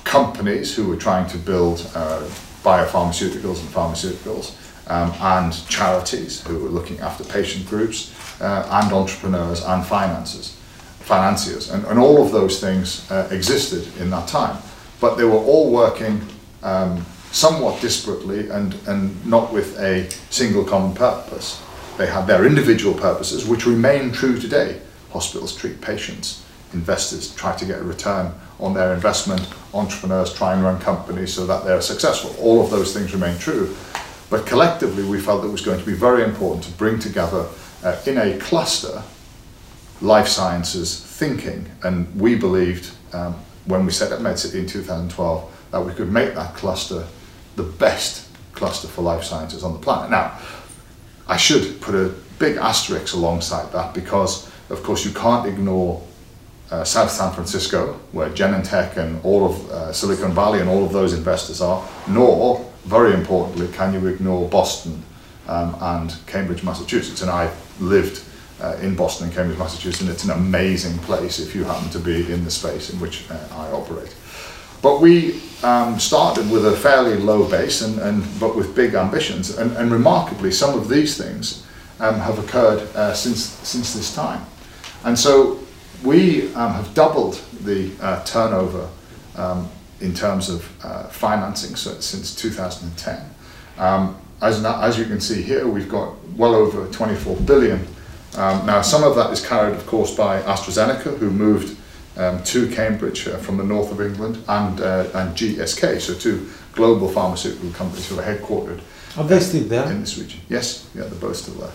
companies 0.05 0.75
who 0.75 0.87
were 0.87 0.97
trying 0.97 1.29
to 1.29 1.39
build 1.39 1.91
uh, 1.95 2.23
biopharmaceuticals 2.63 3.61
and 3.61 3.69
pharmaceuticals, 3.69 4.55
um, 4.89 5.13
and 5.21 5.67
charities 5.69 6.43
who 6.43 6.59
were 6.59 6.69
looking 6.69 7.01
after 7.01 7.25
patient 7.25 7.67
groups, 7.69 8.13
uh, 8.41 8.69
and 8.83 8.93
entrepreneurs 8.93 9.65
and 9.65 9.85
finances, 9.85 10.57
financiers. 11.01 11.71
And, 11.71 11.85
and 11.87 11.99
all 11.99 12.25
of 12.25 12.33
those 12.33 12.61
things 12.61 13.11
uh, 13.11 13.29
existed 13.31 13.87
in 14.01 14.11
that 14.11 14.29
time. 14.29 14.61
But 15.01 15.17
they 15.17 15.25
were 15.25 15.39
all 15.39 15.71
working 15.71 16.21
um, 16.63 17.05
somewhat 17.33 17.81
disparately 17.81 18.51
and, 18.51 18.75
and 18.87 19.27
not 19.27 19.53
with 19.53 19.79
a 19.81 20.09
single 20.31 20.65
common 20.65 20.95
purpose. 20.95 21.61
They 21.99 22.07
had 22.07 22.27
their 22.27 22.47
individual 22.47 22.95
purposes, 22.95 23.47
which 23.47 23.67
remain 23.67 24.13
true 24.13 24.39
today. 24.39 24.81
Hospitals 25.15 25.57
treat 25.57 25.81
patients 25.81 26.45
investors 26.75 27.35
try 27.35 27.57
to 27.57 27.65
get 27.65 27.79
a 27.79 27.83
return 27.83 28.33
on 28.61 28.75
their 28.75 28.93
investment, 28.93 29.49
entrepreneurs 29.73 30.35
try 30.35 30.53
and 30.53 30.63
run 30.63 30.79
companies 30.81 31.33
so 31.33 31.47
that 31.47 31.65
they're 31.65 31.81
successful. 31.81 32.35
All 32.39 32.63
of 32.63 32.71
those 32.71 32.93
things 32.93 33.15
remain 33.15 33.39
true. 33.39 33.75
But 34.29 34.47
collectively, 34.47 35.05
we 35.05 35.21
felt 35.21 35.45
it 35.45 35.49
was 35.49 35.61
going 35.61 35.79
to 35.79 35.87
be 35.87 35.95
very 35.95 36.25
important 36.25 36.65
to 36.65 36.73
bring 36.73 36.99
together 36.99 37.47
uh, 37.83 38.01
in 38.07 38.19
a 38.19 38.39
cluster 38.39 39.03
life 40.01 40.29
sciences 40.29 41.01
thinking. 41.01 41.71
And 41.83 42.13
we 42.21 42.35
believed 42.35 42.93
um, 43.13 43.35
when 43.67 43.87
we 43.87 43.93
set 43.93 44.13
up 44.13 44.21
MedCity 44.21 44.57
in 44.57 44.67
2012 44.67 45.69
that 45.71 45.81
we 45.81 45.93
could 45.93 46.11
make 46.13 46.35
that 46.35 46.55
cluster 46.55 47.07
the 47.57 47.63
best 47.63 48.29
cluster 48.53 48.89
for 48.89 49.03
life 49.03 49.25
sciences 49.25 49.63
on 49.63 49.73
the 49.73 49.79
planet. 49.79 50.11
Now, 50.11 50.39
I 51.27 51.37
should 51.37 51.81
put 51.81 51.95
a 51.95 52.15
big 52.45 52.57
asterisk 52.59 53.15
alongside 53.15 53.73
that 53.73 53.95
because, 53.95 54.51
of 54.69 54.83
course, 54.83 55.05
you 55.05 55.13
can't 55.13 55.47
ignore 55.47 56.03
uh, 56.71 56.85
South 56.85 57.11
San 57.11 57.33
Francisco, 57.33 57.95
where 58.13 58.29
Genentech 58.31 58.97
and 58.99 59.25
all 59.25 59.47
of 59.47 59.71
uh, 59.71 59.93
Silicon 59.93 60.33
Valley 60.35 60.61
and 60.61 60.69
all 60.69 60.85
of 60.85 60.93
those 60.93 61.15
investors 61.15 61.63
are, 61.63 61.87
nor, 62.09 62.61
very 62.85 63.15
importantly, 63.15 63.69
can 63.69 63.95
you 63.95 64.07
ignore 64.09 64.47
Boston 64.49 65.03
um, 65.49 65.75
and 65.81 66.17
Cambridge, 66.27 66.63
Massachusetts. 66.63 67.23
And 67.23 67.31
I 67.31 67.51
lived 67.81 68.23
uh, 68.61 68.77
in 68.83 68.95
Boston 68.95 69.27
and 69.27 69.35
Cambridge, 69.35 69.59
Massachusetts, 69.59 70.03
and 70.03 70.11
it's 70.11 70.25
an 70.25 70.31
amazing 70.31 70.99
place 70.99 71.39
if 71.39 71.55
you 71.55 71.65
happen 71.65 71.89
to 71.91 71.99
be 71.99 72.31
in 72.31 72.45
the 72.45 72.51
space 72.51 72.93
in 72.93 73.01
which 73.01 73.31
uh, 73.31 73.39
I 73.53 73.71
operate. 73.71 74.15
But 74.83 75.01
we 75.01 75.41
um, 75.63 75.99
started 75.99 76.51
with 76.51 76.67
a 76.67 76.77
fairly 76.77 77.17
low 77.17 77.49
base, 77.49 77.81
and, 77.81 77.99
and 78.01 78.23
but 78.39 78.55
with 78.55 78.75
big 78.75 78.95
ambitions. 78.95 79.57
And, 79.57 79.75
and 79.79 79.91
remarkably, 79.91 80.53
some 80.53 80.79
of 80.79 80.91
these 80.91 81.17
things 81.17 81.64
um, 82.05 82.21
have 82.21 82.39
occurred 82.39 82.81
uh, 82.95 83.15
since 83.15 83.41
since 83.43 83.95
this 83.95 84.15
time. 84.15 84.45
And 85.05 85.19
so 85.19 85.59
we 86.03 86.53
um, 86.55 86.73
have 86.73 86.93
doubled 86.95 87.43
the 87.63 87.93
uh, 88.01 88.23
turnover 88.25 88.89
um, 89.37 89.69
in 90.01 90.15
terms 90.15 90.49
of 90.51 90.85
uh, 90.85 91.05
financing 91.05 91.77
so, 91.77 91.99
since 92.01 92.35
2010. 92.35 93.23
Um, 93.79 94.17
as, 94.43 94.63
as 94.65 94.99
you 94.99 95.07
can 95.07 95.21
see 95.21 95.43
here, 95.43 95.67
we've 95.67 95.89
got 95.89 96.15
well 96.37 96.55
over 96.55 96.87
24 96.93 97.37
billion. 97.37 97.87
Um, 98.37 98.67
now, 98.67 98.83
some 98.83 99.03
of 99.03 99.17
that 99.17 99.31
is 99.31 99.47
carried, 99.47 99.75
of 99.75 99.87
course, 99.87 100.15
by 100.15 100.43
AstraZeneca, 100.43 101.17
who 101.19 101.31
moved 101.31 101.79
um, 102.17 102.43
to 102.45 102.69
Cambridge 102.71 103.27
uh, 103.29 103.39
from 103.39 103.57
the 103.57 103.65
north 103.65 103.91
of 103.93 104.01
England, 104.01 104.43
and, 104.49 104.81
uh, 104.81 105.07
and 105.15 105.35
GSK, 105.37 106.01
so 106.01 106.15
two 106.15 106.51
global 106.73 107.09
pharmaceutical 107.09 107.71
companies 107.71 108.09
who 108.09 108.19
are 108.19 108.23
headquartered 108.23 108.81
are 109.17 109.25
they 109.25 109.39
still 109.41 109.63
there? 109.65 109.91
in 109.91 110.01
this 110.01 110.19
region. 110.19 110.41
Yes, 110.49 110.89
yeah, 110.95 111.03
they're 111.03 111.21
both 111.21 111.37
still 111.37 111.55
there. 111.55 111.71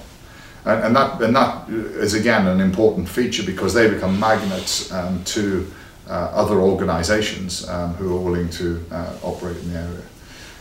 And, 0.69 0.83
and, 0.85 0.95
that, 0.95 1.21
and 1.21 1.35
that 1.35 1.69
is 1.69 2.13
again 2.13 2.47
an 2.47 2.61
important 2.61 3.09
feature 3.09 3.43
because 3.43 3.73
they 3.73 3.89
become 3.89 4.19
magnets 4.19 4.91
um, 4.91 5.23
to 5.25 5.65
uh, 6.07 6.29
other 6.33 6.59
organizations 6.59 7.67
um, 7.67 7.93
who 7.95 8.15
are 8.15 8.19
willing 8.19 8.49
to 8.49 8.83
uh, 8.91 9.15
operate 9.23 9.57
in 9.57 9.73
the 9.73 9.79
area. 9.79 10.01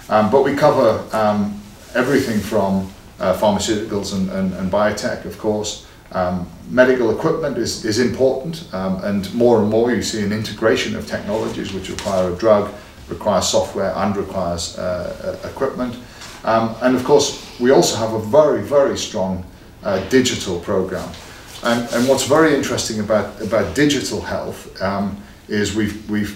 Um, 0.08 0.30
but 0.30 0.44
we 0.44 0.54
cover 0.54 1.04
um, 1.14 1.60
everything 1.94 2.40
from 2.40 2.90
uh, 3.20 3.36
pharmaceuticals 3.36 4.14
and, 4.14 4.30
and, 4.30 4.54
and 4.54 4.72
biotech, 4.72 5.26
of 5.26 5.38
course, 5.38 5.86
um, 6.12 6.48
medical 6.70 7.10
equipment 7.10 7.58
is, 7.58 7.84
is 7.84 7.98
important, 7.98 8.66
um, 8.72 9.04
and 9.04 9.32
more 9.34 9.60
and 9.60 9.68
more 9.68 9.92
you 9.92 10.00
see 10.00 10.24
an 10.24 10.32
integration 10.32 10.96
of 10.96 11.06
technologies 11.06 11.74
which 11.74 11.90
require 11.90 12.32
a 12.32 12.36
drug, 12.36 12.72
require 13.10 13.42
software, 13.42 13.94
and 13.96 14.16
requires 14.16 14.78
uh, 14.78 15.38
equipment. 15.44 15.96
And 16.44 16.96
of 16.96 17.04
course, 17.04 17.44
we 17.60 17.72
also 17.72 17.98
have 17.98 18.14
a 18.14 18.20
very, 18.20 18.62
very 18.62 18.96
strong 18.96 19.44
uh, 19.82 20.06
digital 20.08 20.60
program. 20.60 21.08
And, 21.62 21.88
and 21.92 22.08
what's 22.08 22.24
very 22.24 22.54
interesting 22.54 23.00
about, 23.00 23.40
about 23.40 23.74
digital 23.74 24.20
health 24.20 24.80
um, 24.80 25.20
is 25.48 25.74
we've, 25.74 26.08
we've 26.08 26.30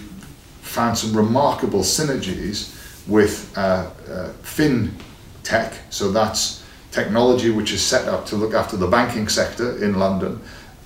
found 0.61 0.97
some 0.97 1.15
remarkable 1.15 1.81
synergies 1.81 2.73
with 3.07 3.55
uh, 3.57 3.89
uh, 4.09 4.33
FinTech, 4.43 5.75
so 5.89 6.11
that's 6.11 6.63
technology 6.91 7.49
which 7.49 7.73
is 7.73 7.81
set 7.81 8.07
up 8.07 8.25
to 8.27 8.35
look 8.35 8.53
after 8.53 8.77
the 8.77 8.87
banking 8.87 9.27
sector 9.27 9.83
in 9.83 9.97
London 9.97 10.39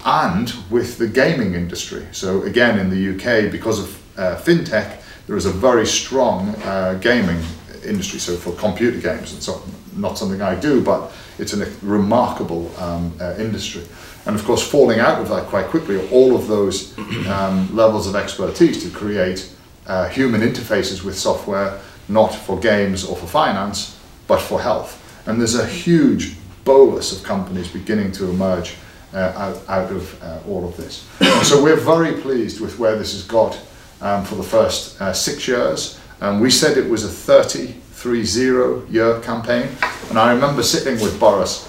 and 0.05 0.53
with 0.69 0.97
the 0.97 1.07
gaming 1.07 1.53
industry. 1.53 2.07
So 2.11 2.43
again, 2.43 2.79
in 2.79 2.89
the 2.89 3.15
UK, 3.15 3.51
because 3.51 3.79
of 3.79 4.17
uh, 4.17 4.37
fintech, 4.37 5.01
there 5.27 5.35
is 5.35 5.45
a 5.45 5.51
very 5.51 5.85
strong 5.85 6.49
uh, 6.63 6.97
gaming 7.01 7.41
industry. 7.85 8.19
So 8.19 8.35
for 8.35 8.53
computer 8.53 8.99
games, 8.99 9.33
and 9.33 9.43
so 9.43 9.61
not 9.97 10.17
something 10.17 10.41
I 10.41 10.55
do, 10.55 10.83
but 10.83 11.11
it's 11.37 11.53
a 11.53 11.65
remarkable 11.81 12.75
um, 12.79 13.13
uh, 13.19 13.35
industry. 13.37 13.83
And 14.25 14.35
of 14.35 14.43
course, 14.43 14.67
falling 14.67 14.99
out 14.99 15.21
of 15.21 15.29
that 15.29 15.45
quite 15.45 15.67
quickly, 15.67 16.09
all 16.09 16.35
of 16.35 16.47
those 16.47 16.97
um, 17.27 17.73
levels 17.75 18.07
of 18.07 18.15
expertise 18.15 18.83
to 18.83 18.89
create 18.89 19.53
uh, 19.85 20.09
human 20.09 20.41
interfaces 20.41 21.03
with 21.03 21.17
software, 21.17 21.79
not 22.09 22.33
for 22.33 22.59
games 22.59 23.05
or 23.05 23.15
for 23.15 23.27
finance, 23.27 23.97
but 24.27 24.39
for 24.41 24.61
health. 24.61 25.03
And 25.27 25.39
there's 25.39 25.55
a 25.55 25.65
huge 25.65 26.35
bolus 26.65 27.17
of 27.17 27.23
companies 27.23 27.69
beginning 27.69 28.11
to 28.13 28.29
emerge 28.29 28.75
uh, 29.13 29.17
out, 29.17 29.69
out 29.69 29.91
of 29.91 30.21
uh, 30.21 30.39
all 30.47 30.67
of 30.67 30.75
this. 30.75 31.07
so 31.47 31.63
we're 31.63 31.77
very 31.77 32.19
pleased 32.21 32.59
with 32.59 32.77
where 32.77 32.97
this 32.97 33.13
has 33.13 33.23
got 33.23 33.57
um, 34.01 34.25
for 34.25 34.35
the 34.35 34.43
first 34.43 34.99
uh, 35.01 35.13
six 35.13 35.47
years. 35.47 35.99
Um, 36.19 36.39
we 36.39 36.49
said 36.49 36.77
it 36.77 36.89
was 36.89 37.03
a 37.03 37.09
30, 37.09 37.75
3-0 37.97 38.91
year 38.91 39.19
campaign. 39.21 39.69
And 40.09 40.19
I 40.19 40.31
remember 40.31 40.61
sitting 40.61 41.01
with 41.01 41.19
Boris 41.19 41.65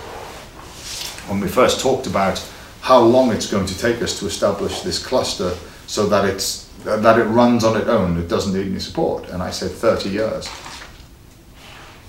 when 1.27 1.41
we 1.41 1.49
first 1.49 1.81
talked 1.81 2.07
about 2.07 2.39
how 2.83 3.01
long 3.01 3.33
it's 3.33 3.51
going 3.51 3.67
to 3.67 3.79
take 3.79 4.03
us 4.03 4.19
to 4.21 4.27
establish 4.27 4.83
this 4.83 5.05
cluster 5.05 5.55
so 5.87 6.07
that 6.07 6.25
it's 6.27 6.69
that 6.85 7.19
it 7.19 7.25
runs 7.25 7.65
on 7.65 7.77
its 7.77 7.89
own, 7.89 8.17
it 8.19 8.29
doesn't 8.29 8.55
need 8.55 8.67
any 8.67 8.79
support. 8.79 9.29
And 9.31 9.43
I 9.43 9.51
said 9.51 9.71
30 9.71 10.11
years. 10.11 10.49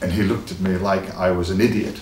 And 0.01 0.11
he 0.11 0.21
looked 0.21 0.51
at 0.51 0.59
me 0.59 0.77
like 0.77 1.13
I 1.15 1.31
was 1.31 1.49
an 1.49 1.59
idiot. 1.59 1.99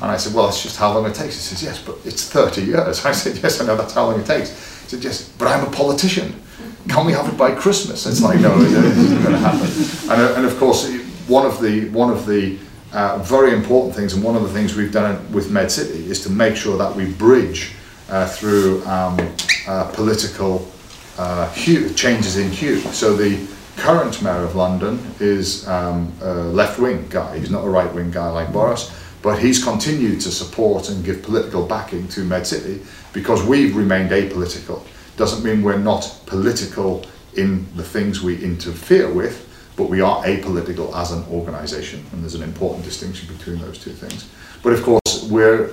And 0.00 0.10
I 0.10 0.16
said, 0.16 0.34
well, 0.34 0.48
it's 0.48 0.62
just 0.62 0.76
how 0.76 0.94
long 0.94 1.06
it 1.06 1.14
takes. 1.14 1.34
He 1.34 1.40
says, 1.40 1.62
yes, 1.62 1.82
but 1.82 1.98
it's 2.04 2.28
30 2.28 2.62
years. 2.62 3.04
I 3.04 3.12
said, 3.12 3.36
yes, 3.42 3.60
I 3.60 3.66
know 3.66 3.76
that's 3.76 3.92
how 3.92 4.06
long 4.06 4.18
it 4.18 4.26
takes. 4.26 4.50
He 4.82 4.88
said, 4.88 5.04
yes, 5.04 5.28
but 5.38 5.48
I'm 5.48 5.66
a 5.66 5.70
politician. 5.70 6.40
Can 6.88 7.04
we 7.04 7.12
have 7.12 7.28
it 7.28 7.36
by 7.36 7.54
Christmas? 7.54 8.06
It's 8.06 8.22
like, 8.22 8.40
no, 8.40 8.58
it 8.60 8.72
isn't 8.72 9.22
going 9.22 9.32
to 9.32 9.38
happen. 9.38 9.68
And, 10.10 10.36
and 10.38 10.46
of 10.46 10.56
course, 10.58 10.88
one 11.28 11.44
of 11.46 11.60
the, 11.60 11.88
one 11.90 12.10
of 12.10 12.26
the 12.26 12.58
uh, 12.92 13.18
very 13.18 13.52
important 13.52 13.94
things, 13.94 14.14
and 14.14 14.22
one 14.22 14.36
of 14.36 14.42
the 14.42 14.48
things 14.48 14.76
we've 14.76 14.92
done 14.92 15.32
with 15.32 15.50
MedCity 15.50 16.06
is 16.06 16.22
to 16.22 16.30
make 16.30 16.56
sure 16.56 16.78
that 16.78 16.94
we 16.94 17.12
bridge 17.12 17.72
uh, 18.08 18.26
through 18.26 18.84
um, 18.86 19.18
uh, 19.66 19.90
political 19.92 20.70
uh, 21.18 21.50
hue, 21.52 21.92
changes 21.94 22.36
in 22.36 22.50
hue. 22.50 22.78
So 22.78 23.14
the 23.14 23.46
current 23.76 24.22
mayor 24.22 24.44
of 24.44 24.54
London 24.54 24.98
is 25.20 25.66
um, 25.68 26.12
a 26.22 26.34
left-wing 26.34 27.08
guy. 27.10 27.38
He's 27.38 27.50
not 27.50 27.64
a 27.64 27.68
right-wing 27.68 28.10
guy 28.10 28.30
like 28.30 28.52
Boris, 28.52 28.90
but 29.22 29.38
he's 29.38 29.62
continued 29.62 30.20
to 30.20 30.30
support 30.30 30.88
and 30.88 31.04
give 31.04 31.22
political 31.22 31.66
backing 31.66 32.08
to 32.08 32.20
MedCity 32.20 32.84
because 33.12 33.44
we've 33.44 33.74
remained 33.76 34.10
apolitical. 34.10 34.86
Doesn't 35.16 35.42
mean 35.42 35.62
we're 35.62 35.78
not 35.78 36.20
political 36.26 37.04
in 37.34 37.66
the 37.76 37.82
things 37.82 38.22
we 38.22 38.42
interfere 38.42 39.12
with, 39.12 39.45
but 39.76 39.88
we 39.88 40.00
are 40.00 40.24
apolitical 40.24 40.94
as 40.96 41.12
an 41.12 41.24
organisation, 41.30 42.04
and 42.12 42.22
there's 42.22 42.34
an 42.34 42.42
important 42.42 42.84
distinction 42.84 43.34
between 43.36 43.58
those 43.58 43.78
two 43.78 43.92
things. 43.92 44.28
But 44.62 44.72
of 44.72 44.82
course, 44.82 45.28
we're, 45.30 45.72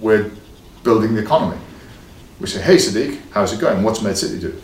we're 0.00 0.30
building 0.84 1.14
the 1.14 1.22
economy. 1.22 1.60
We 2.40 2.46
say, 2.46 2.62
hey 2.62 2.76
Sadiq, 2.76 3.20
how's 3.32 3.52
it 3.52 3.60
going? 3.60 3.82
What's 3.82 4.00
MedCity 4.00 4.40
do? 4.40 4.62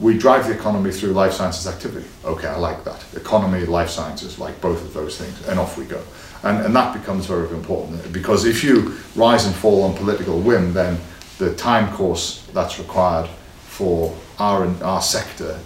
we 0.00 0.16
drive 0.16 0.46
the 0.46 0.54
economy 0.54 0.92
through 0.92 1.10
life 1.10 1.32
sciences 1.32 1.66
activity. 1.66 2.06
Okay, 2.24 2.46
I 2.46 2.56
like 2.56 2.84
that. 2.84 3.04
Economy, 3.16 3.64
life 3.66 3.90
sciences, 3.90 4.38
like 4.38 4.60
both 4.60 4.82
of 4.82 4.94
those 4.94 5.18
things, 5.18 5.48
and 5.48 5.58
off 5.58 5.76
we 5.76 5.84
go. 5.84 6.00
And, 6.44 6.64
and 6.64 6.76
that 6.76 6.94
becomes 6.94 7.26
very 7.26 7.48
important 7.48 8.12
because 8.12 8.44
if 8.44 8.62
you 8.62 8.96
rise 9.16 9.46
and 9.46 9.54
fall 9.54 9.82
on 9.82 9.96
political 9.96 10.40
whim, 10.40 10.72
then 10.72 11.00
the 11.38 11.54
time 11.54 11.92
course 11.94 12.46
that's 12.52 12.78
required 12.78 13.28
for 13.64 14.16
our 14.38 14.66
our 14.82 15.02
sector 15.02 15.58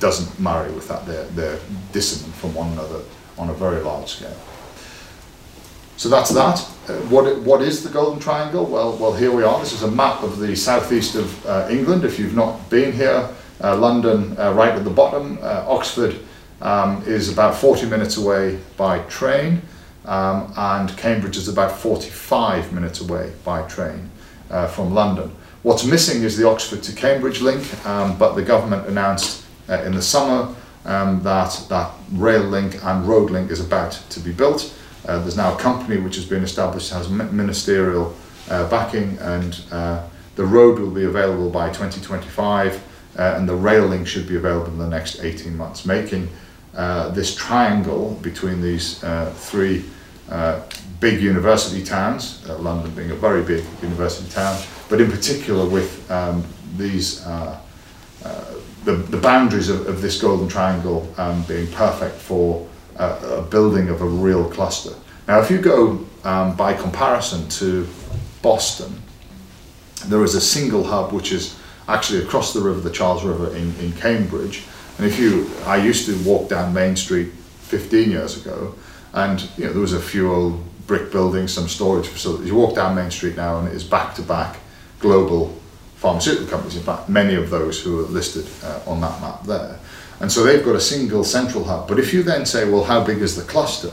doesn't 0.00 0.38
marry 0.40 0.72
with 0.72 0.88
that. 0.88 1.06
They're, 1.06 1.26
they're 1.26 1.58
dissonant 1.92 2.34
from 2.34 2.54
one 2.54 2.72
another 2.72 3.02
on 3.38 3.50
a 3.50 3.54
very 3.54 3.82
large 3.82 4.08
scale. 4.08 4.36
So 5.96 6.08
that's 6.10 6.30
that. 6.30 6.60
Uh, 6.88 6.92
what, 7.08 7.40
what 7.40 7.62
is 7.62 7.82
the 7.82 7.88
Golden 7.88 8.20
Triangle? 8.20 8.66
Well, 8.66 8.96
well, 8.98 9.14
here 9.14 9.32
we 9.32 9.42
are. 9.42 9.58
This 9.60 9.72
is 9.72 9.82
a 9.82 9.90
map 9.90 10.22
of 10.22 10.38
the 10.38 10.54
southeast 10.54 11.14
of 11.14 11.46
uh, 11.46 11.68
England. 11.70 12.04
If 12.04 12.18
you've 12.18 12.34
not 12.34 12.68
been 12.68 12.92
here, 12.92 13.30
uh, 13.62 13.76
London 13.76 14.38
uh, 14.38 14.52
right 14.52 14.74
at 14.74 14.84
the 14.84 14.90
bottom. 14.90 15.38
Uh, 15.40 15.64
Oxford 15.66 16.16
um, 16.60 17.02
is 17.06 17.32
about 17.32 17.54
40 17.54 17.86
minutes 17.86 18.18
away 18.18 18.58
by 18.76 18.98
train 19.04 19.62
um, 20.06 20.52
and 20.56 20.96
Cambridge 20.96 21.36
is 21.36 21.48
about 21.48 21.72
45 21.72 22.72
minutes 22.72 23.00
away 23.00 23.32
by 23.44 23.62
train 23.62 24.10
uh, 24.50 24.66
from 24.68 24.94
London. 24.94 25.34
What's 25.66 25.84
missing 25.84 26.22
is 26.22 26.36
the 26.36 26.46
Oxford 26.46 26.84
to 26.84 26.92
Cambridge 26.92 27.40
link, 27.40 27.84
um, 27.84 28.16
but 28.16 28.34
the 28.34 28.42
government 28.42 28.86
announced 28.86 29.44
uh, 29.68 29.82
in 29.82 29.96
the 29.96 30.00
summer 30.00 30.54
um, 30.84 31.24
that 31.24 31.60
that 31.68 31.90
rail 32.12 32.44
link 32.44 32.76
and 32.84 33.04
road 33.04 33.32
link 33.32 33.50
is 33.50 33.58
about 33.58 33.90
to 34.10 34.20
be 34.20 34.30
built. 34.30 34.72
Uh, 35.08 35.18
there's 35.18 35.36
now 35.36 35.56
a 35.56 35.58
company 35.58 35.98
which 35.98 36.14
has 36.14 36.24
been 36.24 36.44
established, 36.44 36.92
has 36.92 37.10
ministerial 37.10 38.14
backing, 38.46 39.18
and 39.18 39.54
the 40.36 40.44
road 40.44 40.78
will 40.78 40.92
be 40.92 41.02
available 41.02 41.50
by 41.50 41.66
2025 41.66 42.80
uh, 43.18 43.34
and 43.36 43.48
the 43.48 43.54
rail 43.56 43.86
link 43.86 44.06
should 44.06 44.28
be 44.28 44.36
available 44.36 44.68
in 44.68 44.78
the 44.78 44.86
next 44.86 45.18
18 45.18 45.56
months, 45.56 45.84
making 45.84 46.28
uh, 46.76 47.08
this 47.08 47.34
triangle 47.34 48.16
between 48.22 48.62
these 48.62 49.02
uh, 49.02 49.34
three 49.34 49.84
uh, 50.30 50.60
big 51.00 51.20
university 51.20 51.84
towns, 51.84 52.44
uh, 52.48 52.58
London 52.58 52.90
being 52.94 53.10
a 53.10 53.14
very 53.14 53.42
big 53.42 53.64
university 53.82 54.28
town, 54.30 54.60
but 54.88 55.00
in 55.00 55.10
particular 55.10 55.68
with 55.68 56.10
um, 56.10 56.44
these 56.76 57.24
uh, 57.26 57.60
uh, 58.24 58.44
the, 58.84 58.92
the 58.92 59.16
boundaries 59.16 59.68
of, 59.68 59.86
of 59.88 60.00
this 60.00 60.20
golden 60.20 60.48
triangle 60.48 61.12
um, 61.18 61.42
being 61.42 61.66
perfect 61.72 62.14
for 62.14 62.66
uh, 62.98 63.38
a 63.38 63.42
building 63.42 63.88
of 63.88 64.00
a 64.00 64.06
real 64.06 64.48
cluster. 64.48 64.94
Now, 65.28 65.40
if 65.40 65.50
you 65.50 65.58
go 65.58 66.06
um, 66.24 66.56
by 66.56 66.72
comparison 66.72 67.48
to 67.48 67.86
Boston, 68.42 69.02
there 70.06 70.22
is 70.22 70.34
a 70.36 70.40
single 70.40 70.84
hub 70.84 71.12
which 71.12 71.32
is 71.32 71.58
actually 71.88 72.22
across 72.22 72.52
the 72.52 72.60
river, 72.60 72.80
the 72.80 72.90
Charles 72.90 73.24
River 73.24 73.54
in, 73.56 73.74
in 73.80 73.92
Cambridge. 73.92 74.64
And 74.98 75.06
if 75.06 75.18
you, 75.18 75.50
I 75.66 75.76
used 75.76 76.06
to 76.06 76.16
walk 76.28 76.48
down 76.48 76.72
Main 76.72 76.96
Street 76.96 77.32
15 77.62 78.10
years 78.10 78.40
ago, 78.40 78.74
and 79.16 79.48
you 79.56 79.64
know 79.64 79.72
there 79.72 79.80
was 79.80 79.94
a 79.94 80.00
few 80.00 80.32
old 80.32 80.62
brick 80.86 81.10
buildings, 81.10 81.52
some 81.52 81.66
storage 81.66 82.06
facilities. 82.06 82.46
You 82.46 82.54
walk 82.54 82.76
down 82.76 82.94
Main 82.94 83.10
Street 83.10 83.36
now, 83.36 83.58
and 83.58 83.66
it 83.66 83.74
is 83.74 83.82
back 83.82 84.14
to 84.14 84.22
back 84.22 84.58
global 85.00 85.52
pharmaceutical 85.96 86.46
companies, 86.46 86.76
in 86.76 86.82
fact, 86.82 87.08
many 87.08 87.34
of 87.34 87.50
those 87.50 87.82
who 87.82 88.00
are 88.00 88.08
listed 88.08 88.46
uh, 88.62 88.80
on 88.86 89.00
that 89.00 89.20
map 89.20 89.42
there. 89.44 89.78
And 90.20 90.30
so 90.30 90.44
they've 90.44 90.64
got 90.64 90.76
a 90.76 90.80
single 90.80 91.24
central 91.24 91.64
hub. 91.64 91.88
But 91.88 91.98
if 91.98 92.12
you 92.14 92.22
then 92.22 92.46
say, 92.46 92.68
well, 92.68 92.84
how 92.84 93.02
big 93.02 93.18
is 93.18 93.34
the 93.34 93.42
cluster? 93.42 93.90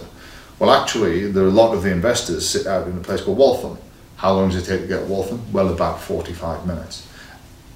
Well, 0.60 0.70
actually, 0.70 1.32
there 1.32 1.44
are 1.44 1.48
a 1.48 1.52
lot 1.52 1.74
of 1.74 1.84
the 1.84 1.92
investors 1.92 2.48
sit 2.48 2.68
out 2.68 2.88
in 2.88 2.98
a 2.98 3.02
place 3.02 3.22
called 3.22 3.38
Waltham. 3.38 3.78
How 4.18 4.34
long 4.34 4.50
does 4.50 4.68
it 4.68 4.72
take 4.72 4.82
to 4.82 4.88
get 4.88 5.00
to 5.00 5.06
Waltham? 5.06 5.42
Well, 5.52 5.70
about 5.70 6.00
45 6.00 6.68
minutes. 6.68 7.08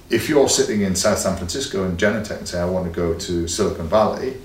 If 0.08 0.28
you're 0.28 0.48
sitting 0.48 0.82
in 0.82 0.94
South 0.94 1.18
San 1.18 1.36
Francisco 1.36 1.84
in 1.84 1.96
Genentech 1.96 2.38
and 2.38 2.48
say, 2.48 2.60
I 2.60 2.64
want 2.64 2.86
to 2.86 2.92
go 2.94 3.18
to 3.18 3.48
Silicon 3.48 3.88
Valley, 3.88 4.36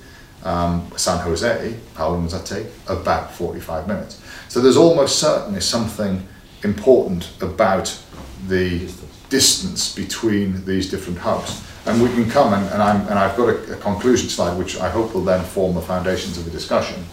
um, 0.43 0.91
San 0.97 1.19
Jose, 1.19 1.75
how 1.95 2.09
long 2.09 2.23
does 2.23 2.33
that 2.33 2.45
take? 2.45 2.67
About 2.87 3.33
45 3.33 3.87
minutes. 3.87 4.21
So 4.49 4.59
there's 4.61 4.77
almost 4.77 5.19
certainly 5.19 5.61
something 5.61 6.27
important 6.63 7.31
about 7.41 7.97
the 8.47 8.91
distance 9.29 9.95
between 9.95 10.63
these 10.65 10.89
different 10.89 11.19
hubs. 11.19 11.63
And 11.85 12.01
we 12.01 12.09
can 12.09 12.29
come, 12.29 12.53
and, 12.53 12.65
and, 12.69 13.09
and 13.09 13.19
I've 13.19 13.35
got 13.35 13.49
a, 13.49 13.73
a 13.73 13.77
conclusion 13.77 14.29
slide 14.29 14.57
which 14.57 14.77
I 14.79 14.89
hope 14.89 15.13
will 15.13 15.23
then 15.23 15.43
form 15.43 15.75
the 15.75 15.81
foundations 15.81 16.37
of 16.37 16.45
the 16.45 16.51
discussion. 16.51 17.03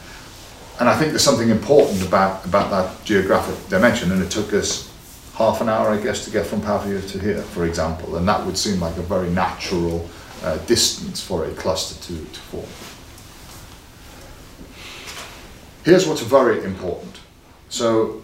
And 0.78 0.88
I 0.88 0.96
think 0.96 1.10
there's 1.10 1.24
something 1.24 1.50
important 1.50 2.06
about, 2.06 2.44
about 2.44 2.70
that 2.70 3.04
geographic 3.04 3.68
dimension, 3.68 4.12
and 4.12 4.22
it 4.22 4.30
took 4.30 4.52
us 4.52 4.90
half 5.34 5.60
an 5.60 5.68
hour, 5.68 5.90
I 5.90 6.00
guess, 6.00 6.24
to 6.24 6.30
get 6.30 6.46
from 6.46 6.60
Pavia 6.60 7.00
to 7.00 7.18
here, 7.18 7.42
for 7.42 7.66
example, 7.66 8.16
and 8.16 8.28
that 8.28 8.44
would 8.44 8.56
seem 8.56 8.80
like 8.80 8.96
a 8.96 9.02
very 9.02 9.30
natural 9.30 10.08
uh, 10.42 10.58
distance 10.66 11.22
for 11.22 11.44
a 11.44 11.50
cluster 11.54 12.00
to, 12.06 12.24
to 12.24 12.40
form. 12.40 12.99
Here's 15.84 16.06
what's 16.06 16.20
very 16.20 16.62
important. 16.64 17.20
So 17.68 18.22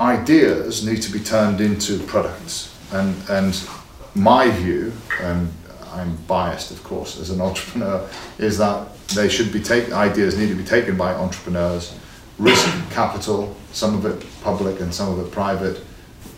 ideas 0.00 0.86
need 0.86 1.02
to 1.02 1.12
be 1.12 1.20
turned 1.20 1.60
into 1.60 1.98
products. 2.00 2.74
And, 2.92 3.16
and 3.28 3.68
my 4.14 4.50
view, 4.50 4.92
and 5.20 5.52
I'm 5.92 6.16
biased 6.26 6.70
of 6.70 6.82
course 6.84 7.18
as 7.18 7.30
an 7.30 7.40
entrepreneur, 7.48 8.08
is 8.38 8.58
that 8.58 8.96
they 9.08 9.28
should 9.28 9.52
be 9.52 9.62
taken, 9.62 9.92
ideas 9.92 10.38
need 10.38 10.48
to 10.48 10.54
be 10.54 10.64
taken 10.64 10.96
by 10.96 11.14
entrepreneurs, 11.14 11.94
risk 12.38 12.66
capital, 12.90 13.56
some 13.72 13.94
of 13.94 14.04
it 14.06 14.26
public 14.42 14.80
and 14.80 14.94
some 14.94 15.12
of 15.12 15.24
it 15.24 15.30
private, 15.32 15.82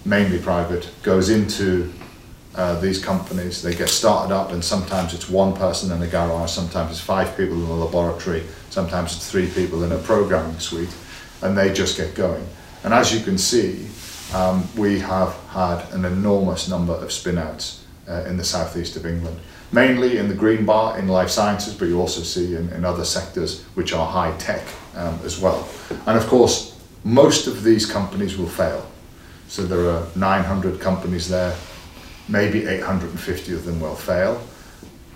mainly 0.04 0.38
private, 0.38 0.90
goes 1.02 1.28
into 1.28 1.92
uh, 2.58 2.78
these 2.80 3.02
companies. 3.02 3.62
They 3.62 3.72
get 3.72 3.88
started 3.88 4.34
up 4.34 4.50
and 4.50 4.62
sometimes 4.62 5.14
it's 5.14 5.30
one 5.30 5.54
person 5.54 5.92
in 5.92 6.02
a 6.02 6.08
garage, 6.08 6.50
sometimes 6.50 6.90
it's 6.90 7.00
five 7.00 7.36
people 7.36 7.54
in 7.54 7.70
a 7.70 7.74
laboratory, 7.84 8.42
sometimes 8.68 9.14
it's 9.14 9.30
three 9.30 9.48
people 9.48 9.84
in 9.84 9.92
a 9.92 9.98
programming 9.98 10.58
suite, 10.58 10.92
and 11.40 11.56
they 11.56 11.72
just 11.72 11.96
get 11.96 12.16
going. 12.16 12.44
And 12.82 12.92
as 12.92 13.14
you 13.14 13.20
can 13.20 13.38
see, 13.38 13.86
um, 14.34 14.68
we 14.76 14.98
have 14.98 15.34
had 15.50 15.88
an 15.92 16.04
enormous 16.04 16.68
number 16.68 16.92
of 16.92 17.12
spin-outs 17.12 17.84
uh, 18.08 18.24
in 18.26 18.36
the 18.36 18.44
southeast 18.44 18.96
of 18.96 19.06
England, 19.06 19.38
mainly 19.70 20.18
in 20.18 20.28
the 20.28 20.34
green 20.34 20.66
bar 20.66 20.98
in 20.98 21.06
life 21.06 21.30
sciences, 21.30 21.74
but 21.74 21.86
you 21.86 22.00
also 22.00 22.22
see 22.22 22.56
in, 22.56 22.68
in 22.72 22.84
other 22.84 23.04
sectors 23.04 23.62
which 23.74 23.92
are 23.92 24.04
high 24.04 24.36
tech 24.38 24.66
um, 24.96 25.16
as 25.24 25.38
well. 25.38 25.68
And 26.06 26.18
of 26.18 26.26
course, 26.26 26.76
most 27.04 27.46
of 27.46 27.62
these 27.62 27.86
companies 27.86 28.36
will 28.36 28.48
fail. 28.48 28.84
So 29.46 29.62
there 29.62 29.88
are 29.90 30.06
900 30.16 30.80
companies 30.80 31.28
there, 31.28 31.54
maybe 32.28 32.66
850 32.66 33.54
of 33.54 33.64
them 33.64 33.80
will 33.80 33.94
fail. 33.94 34.42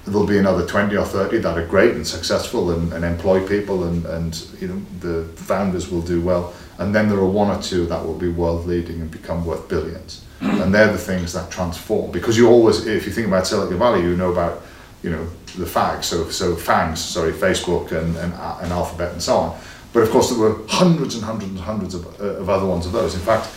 There'll 0.04 0.26
be 0.26 0.38
another 0.38 0.66
20 0.66 0.96
or 0.96 1.04
30 1.04 1.38
that 1.38 1.56
are 1.56 1.66
great 1.66 1.94
and 1.94 2.06
successful 2.06 2.72
and, 2.72 2.92
and 2.92 3.04
employ 3.04 3.46
people 3.46 3.84
and, 3.84 4.04
and 4.06 4.46
you 4.60 4.68
know 4.68 4.82
the 5.00 5.24
founders 5.36 5.90
will 5.90 6.02
do 6.02 6.20
well 6.20 6.52
and 6.78 6.94
then 6.94 7.08
there 7.08 7.18
are 7.18 7.28
one 7.28 7.56
or 7.56 7.62
two 7.62 7.86
that 7.86 8.04
will 8.04 8.18
be 8.18 8.28
world 8.28 8.66
leading 8.66 9.00
and 9.00 9.10
become 9.10 9.44
worth 9.44 9.68
billions. 9.68 10.24
and 10.40 10.74
they're 10.74 10.90
the 10.90 10.98
things 10.98 11.32
that 11.32 11.50
transform. 11.50 12.10
Because 12.10 12.36
you 12.36 12.48
always, 12.48 12.84
if 12.86 13.06
you 13.06 13.12
think 13.12 13.28
about 13.28 13.46
Silicon 13.46 13.78
Valley, 13.78 14.02
you 14.02 14.16
know 14.16 14.32
about, 14.32 14.62
you 15.02 15.10
know, 15.10 15.24
the 15.56 15.66
FAGs, 15.66 16.06
so, 16.06 16.28
so 16.30 16.56
FANGs, 16.56 16.98
sorry, 16.98 17.32
Facebook 17.32 17.92
and, 17.92 18.16
and, 18.16 18.32
and 18.32 18.72
Alphabet 18.72 19.12
and 19.12 19.22
so 19.22 19.36
on. 19.36 19.60
But 19.92 20.02
of 20.02 20.10
course, 20.10 20.30
there 20.30 20.38
were 20.38 20.56
hundreds 20.68 21.14
and 21.14 21.22
hundreds 21.22 21.50
and 21.50 21.60
hundreds 21.60 21.94
of, 21.94 22.20
uh, 22.20 22.40
of 22.40 22.50
other 22.50 22.66
ones 22.66 22.86
of 22.86 22.92
those. 22.92 23.14
In 23.14 23.20
fact, 23.20 23.48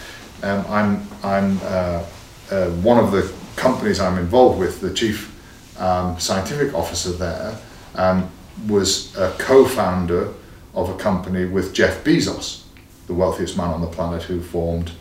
um, 0.44 0.66
I'm, 0.68 1.08
I'm 1.24 1.60
uh, 1.64 2.04
uh, 2.52 2.70
one 2.82 3.04
of 3.04 3.12
the 3.12 3.34
companies 3.56 4.00
I'm 4.00 4.18
involved 4.18 4.60
with, 4.60 4.82
the 4.82 4.94
chief 4.94 5.32
um, 5.80 6.20
scientific 6.20 6.74
officer 6.74 7.12
there, 7.12 7.58
um, 7.96 8.30
was 8.68 9.16
a 9.18 9.32
co-founder 9.38 10.34
of 10.74 10.90
a 10.90 10.98
company 10.98 11.46
with 11.46 11.74
Jeff 11.74 12.04
Bezos 12.04 12.66
the 13.08 13.14
wealthiest 13.14 13.58
man 13.58 13.70
on 13.70 13.82
the 13.82 13.88
planet 13.88 14.24
who 14.24 14.42
formed 14.42 14.92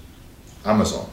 Amazon. 0.64 1.08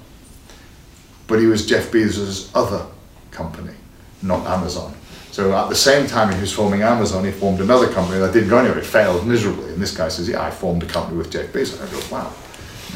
But 1.27 1.39
he 1.39 1.45
was 1.45 1.65
Jeff 1.65 1.91
Bezos' 1.91 2.49
other 2.53 2.85
company, 3.31 3.73
not 4.21 4.45
Amazon. 4.45 4.93
So 5.31 5.55
at 5.55 5.69
the 5.69 5.75
same 5.75 6.07
time 6.07 6.33
he 6.33 6.41
was 6.41 6.51
forming 6.51 6.81
Amazon, 6.81 7.23
he 7.23 7.31
formed 7.31 7.61
another 7.61 7.91
company 7.91 8.19
that 8.19 8.33
didn't 8.33 8.49
go 8.49 8.57
anywhere. 8.57 8.79
It 8.79 8.85
failed 8.85 9.25
miserably. 9.25 9.71
And 9.71 9.81
this 9.81 9.95
guy 9.95 10.09
says, 10.09 10.27
yeah, 10.27 10.43
I 10.43 10.51
formed 10.51 10.83
a 10.83 10.85
company 10.85 11.17
with 11.17 11.31
Jeff 11.31 11.47
Bezos. 11.53 11.81
I 11.81 11.89
go, 11.89 12.13
wow, 12.13 12.33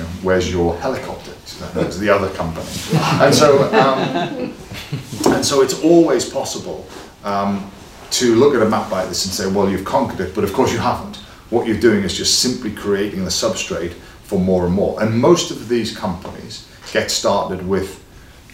know, 0.03 0.09
where's 0.21 0.51
your 0.51 0.75
helicopter? 0.77 1.31
That's 1.73 1.97
the 1.97 2.09
other 2.09 2.29
company. 2.35 2.65
And 3.21 3.33
so, 3.33 3.63
um, 3.73 4.53
and 5.33 5.45
so 5.45 5.61
it's 5.61 5.81
always 5.83 6.27
possible 6.27 6.87
um, 7.23 7.71
to 8.11 8.35
look 8.35 8.55
at 8.55 8.61
a 8.61 8.69
map 8.69 8.91
like 8.91 9.07
this 9.09 9.25
and 9.25 9.33
say, 9.33 9.47
well, 9.51 9.69
you've 9.69 9.85
conquered 9.85 10.19
it, 10.19 10.35
but 10.35 10.43
of 10.43 10.53
course 10.53 10.71
you 10.71 10.79
haven't 10.79 11.19
what 11.49 11.67
you're 11.67 11.79
doing 11.79 12.03
is 12.03 12.17
just 12.17 12.39
simply 12.39 12.71
creating 12.71 13.23
the 13.23 13.29
substrate 13.29 13.93
for 14.23 14.39
more 14.39 14.65
and 14.65 14.73
more. 14.73 15.01
And 15.01 15.19
most 15.19 15.51
of 15.51 15.69
these 15.69 15.95
companies 15.95 16.67
get 16.91 17.11
started 17.11 17.67
with 17.67 18.03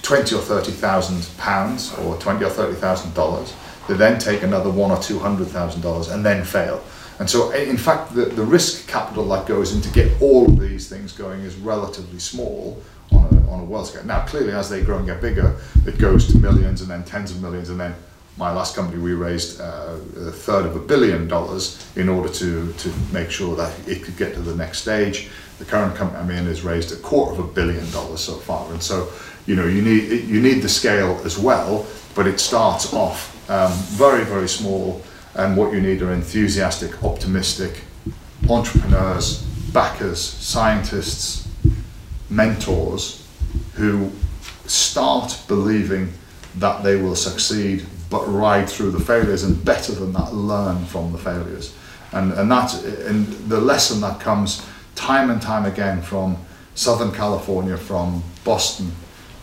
20 0.02 0.36
or 0.36 0.42
30,000 0.42 1.38
pounds 1.38 1.94
or 2.00 2.18
20 2.18 2.44
or 2.44 2.50
30,000 2.50 3.14
dollars. 3.14 3.54
They 3.88 3.96
then 3.96 4.20
take 4.20 4.44
another 4.44 4.70
one 4.70 4.92
or 4.92 5.02
two 5.02 5.20
hundred 5.20 5.48
thousand 5.48 5.82
dollars 5.82 6.10
and 6.10 6.24
then 6.26 6.44
fail. 6.46 6.84
And 7.22 7.30
so, 7.30 7.52
in 7.52 7.78
fact, 7.78 8.16
the, 8.16 8.26
the 8.26 8.42
risk 8.42 8.88
capital 8.88 9.28
that 9.30 9.46
goes 9.46 9.76
in 9.76 9.82
to 9.82 9.90
get 9.92 10.20
all 10.24 10.48
of 10.48 10.60
these 10.60 10.90
things 10.90 11.12
going 11.12 11.42
is 11.42 11.56
relatively 11.56 12.18
small 12.18 12.82
on 13.12 13.26
a, 13.26 13.52
on 13.52 13.60
a 13.60 13.64
world 13.64 13.86
scale. 13.86 14.04
Now, 14.04 14.26
clearly, 14.26 14.54
as 14.54 14.72
they 14.72 14.84
grow 14.84 14.98
and 14.98 15.06
get 15.06 15.22
bigger, 15.22 15.56
it 15.86 16.00
goes 16.00 16.26
to 16.32 16.38
millions 16.40 16.82
and 16.82 16.90
then 16.90 17.04
tens 17.04 17.30
of 17.30 17.40
millions 17.40 17.70
and 17.70 17.80
then 17.80 17.94
my 18.38 18.52
last 18.52 18.76
company, 18.76 19.00
we 19.00 19.14
raised 19.14 19.62
uh, 19.62 19.98
a 20.18 20.32
third 20.32 20.66
of 20.66 20.76
a 20.76 20.80
billion 20.80 21.28
dollars 21.28 21.88
in 21.96 22.10
order 22.10 22.28
to, 22.30 22.74
to 22.74 22.92
make 23.14 23.30
sure 23.30 23.56
that 23.56 23.72
it 23.88 24.04
could 24.04 24.18
get 24.18 24.34
to 24.34 24.42
the 24.42 24.56
next 24.56 24.80
stage. 24.80 25.30
The 25.60 25.66
current 25.66 25.96
company 25.96 26.24
I'm 26.24 26.32
in 26.32 26.46
has 26.46 26.64
raised 26.64 26.92
a 26.92 26.96
quarter 26.96 27.34
of 27.34 27.40
a 27.40 27.54
billion 27.54 27.88
dollars 27.92 28.22
so 28.22 28.34
far. 28.34 28.72
And 28.72 28.82
so, 28.82 29.12
you 29.46 29.56
know, 29.56 29.68
you 29.68 29.84
need, 29.84 30.24
you 30.28 30.42
need 30.42 30.64
the 30.64 30.70
scale 30.70 31.22
as 31.24 31.38
well, 31.38 31.86
but 32.16 32.26
it 32.26 32.40
starts 32.40 32.92
off 32.96 33.48
um, 33.48 33.72
very, 33.74 34.24
very 34.26 34.50
small. 34.50 35.04
And 35.36 35.56
what 35.56 35.74
you 35.74 35.82
need 35.82 36.02
are 36.02 36.12
enthusiastic, 36.12 37.04
optimistic 37.04 37.82
entrepreneurs, 38.50 39.44
backers, 39.74 40.22
scientists, 40.22 41.48
mentors 42.30 43.26
who 43.74 44.12
start 44.66 45.42
believing 45.48 46.12
that 46.56 46.84
they 46.84 46.96
will 46.96 47.16
succeed 47.16 47.86
but 48.10 48.26
ride 48.28 48.70
through 48.70 48.92
the 48.92 49.00
failures 49.00 49.44
and 49.44 49.64
better 49.64 49.94
than 49.94 50.12
that 50.14 50.34
learn 50.34 50.84
from 50.86 51.12
the 51.12 51.18
failures. 51.18 51.74
And 52.12 52.34
and 52.34 52.52
that 52.52 52.74
and 52.84 53.28
the 53.50 53.62
lesson 53.62 54.02
that 54.02 54.20
comes 54.20 54.66
time 54.96 55.30
and 55.30 55.42
time 55.42 55.66
again 55.66 56.02
from 56.02 56.38
southern 56.76 57.12
california 57.12 57.78
from 57.78 58.24
boston 58.44 58.92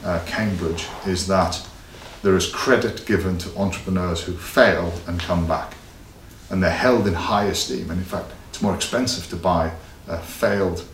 uh, 0.05 0.20
cambridge 0.27 0.87
is 1.07 1.27
that 1.27 1.61
there 2.22 2.37
is 2.37 2.46
credit 2.51 3.05
given 3.07 3.38
to 3.38 3.57
entrepreneurs 3.57 4.22
who 4.22 4.33
fail 4.37 4.92
and 5.07 5.20
come 5.20 5.46
back 5.46 5.74
and 6.51 6.63
they're 6.63 6.71
held 6.71 7.07
in 7.07 7.15
high 7.15 7.45
esteem 7.45 7.91
and 7.91 7.99
in 7.99 8.05
fact 8.05 8.31
it's 8.51 8.63
more 8.63 8.75
expensive 8.75 9.29
to 9.29 9.37
buy 9.37 9.73
a 10.09 10.19
failed 10.19 10.85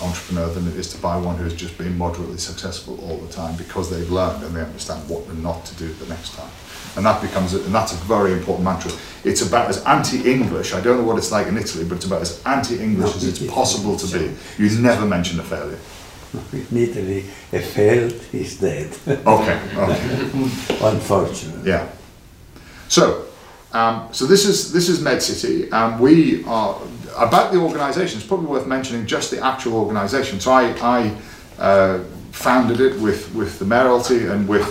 entrepreneur 0.00 0.48
than 0.48 0.66
it 0.68 0.74
is 0.74 0.92
to 0.92 1.00
buy 1.00 1.16
one 1.16 1.36
who's 1.36 1.54
just 1.54 1.76
been 1.78 1.96
moderately 1.96 2.36
successful 2.36 2.98
all 3.08 3.16
the 3.18 3.32
time 3.32 3.56
because 3.56 3.90
they've 3.90 4.10
learned 4.10 4.42
and 4.44 4.54
they 4.54 4.60
understand 4.60 5.08
what 5.08 5.32
not 5.36 5.64
to 5.64 5.74
do 5.76 5.92
the 5.94 6.06
next 6.06 6.34
time. 6.34 6.50
And 6.96 7.04
that 7.04 7.20
becomes, 7.22 7.54
a, 7.54 7.62
and 7.62 7.74
that's 7.74 7.92
a 7.92 7.96
very 7.96 8.32
important 8.32 8.64
mantra. 8.64 8.92
It's 9.24 9.42
about 9.42 9.68
as 9.68 9.84
anti-English, 9.84 10.74
I 10.74 10.80
don't 10.80 10.98
know 10.98 11.04
what 11.04 11.18
it's 11.18 11.32
like 11.32 11.46
in 11.46 11.56
Italy, 11.56 11.84
but 11.84 11.96
it's 11.96 12.04
about 12.06 12.22
as 12.22 12.42
anti-English 12.44 13.16
as 13.16 13.24
it's 13.24 13.52
possible 13.52 13.96
to 13.96 14.18
be. 14.18 14.34
You 14.62 14.70
never 14.80 15.06
mention 15.06 15.40
a 15.40 15.42
failure. 15.42 15.78
In 16.52 16.76
Italy, 16.76 17.24
a 17.52 17.60
failed 17.60 18.12
is 18.32 18.58
dead. 18.58 18.94
Okay, 19.06 19.60
okay. 19.76 20.20
Unfortunately. 20.82 21.70
Yeah. 21.70 21.88
So, 22.88 23.25
um, 23.72 24.08
so 24.12 24.26
this 24.26 24.46
is 24.46 24.72
this 24.72 24.88
is 24.88 25.00
MedCity. 25.00 25.72
Um, 25.72 25.98
we 25.98 26.44
are 26.44 26.80
about 27.16 27.52
the 27.52 27.58
organisation. 27.58 28.18
It's 28.18 28.26
probably 28.26 28.46
worth 28.46 28.66
mentioning 28.66 29.06
just 29.06 29.30
the 29.30 29.44
actual 29.44 29.74
organisation. 29.74 30.40
So 30.40 30.52
I, 30.52 30.70
I 30.80 31.16
uh, 31.58 32.04
founded 32.32 32.80
it 32.80 33.00
with 33.00 33.34
with 33.34 33.58
the 33.58 33.64
Mayoralty 33.64 34.30
and 34.30 34.48
with 34.48 34.66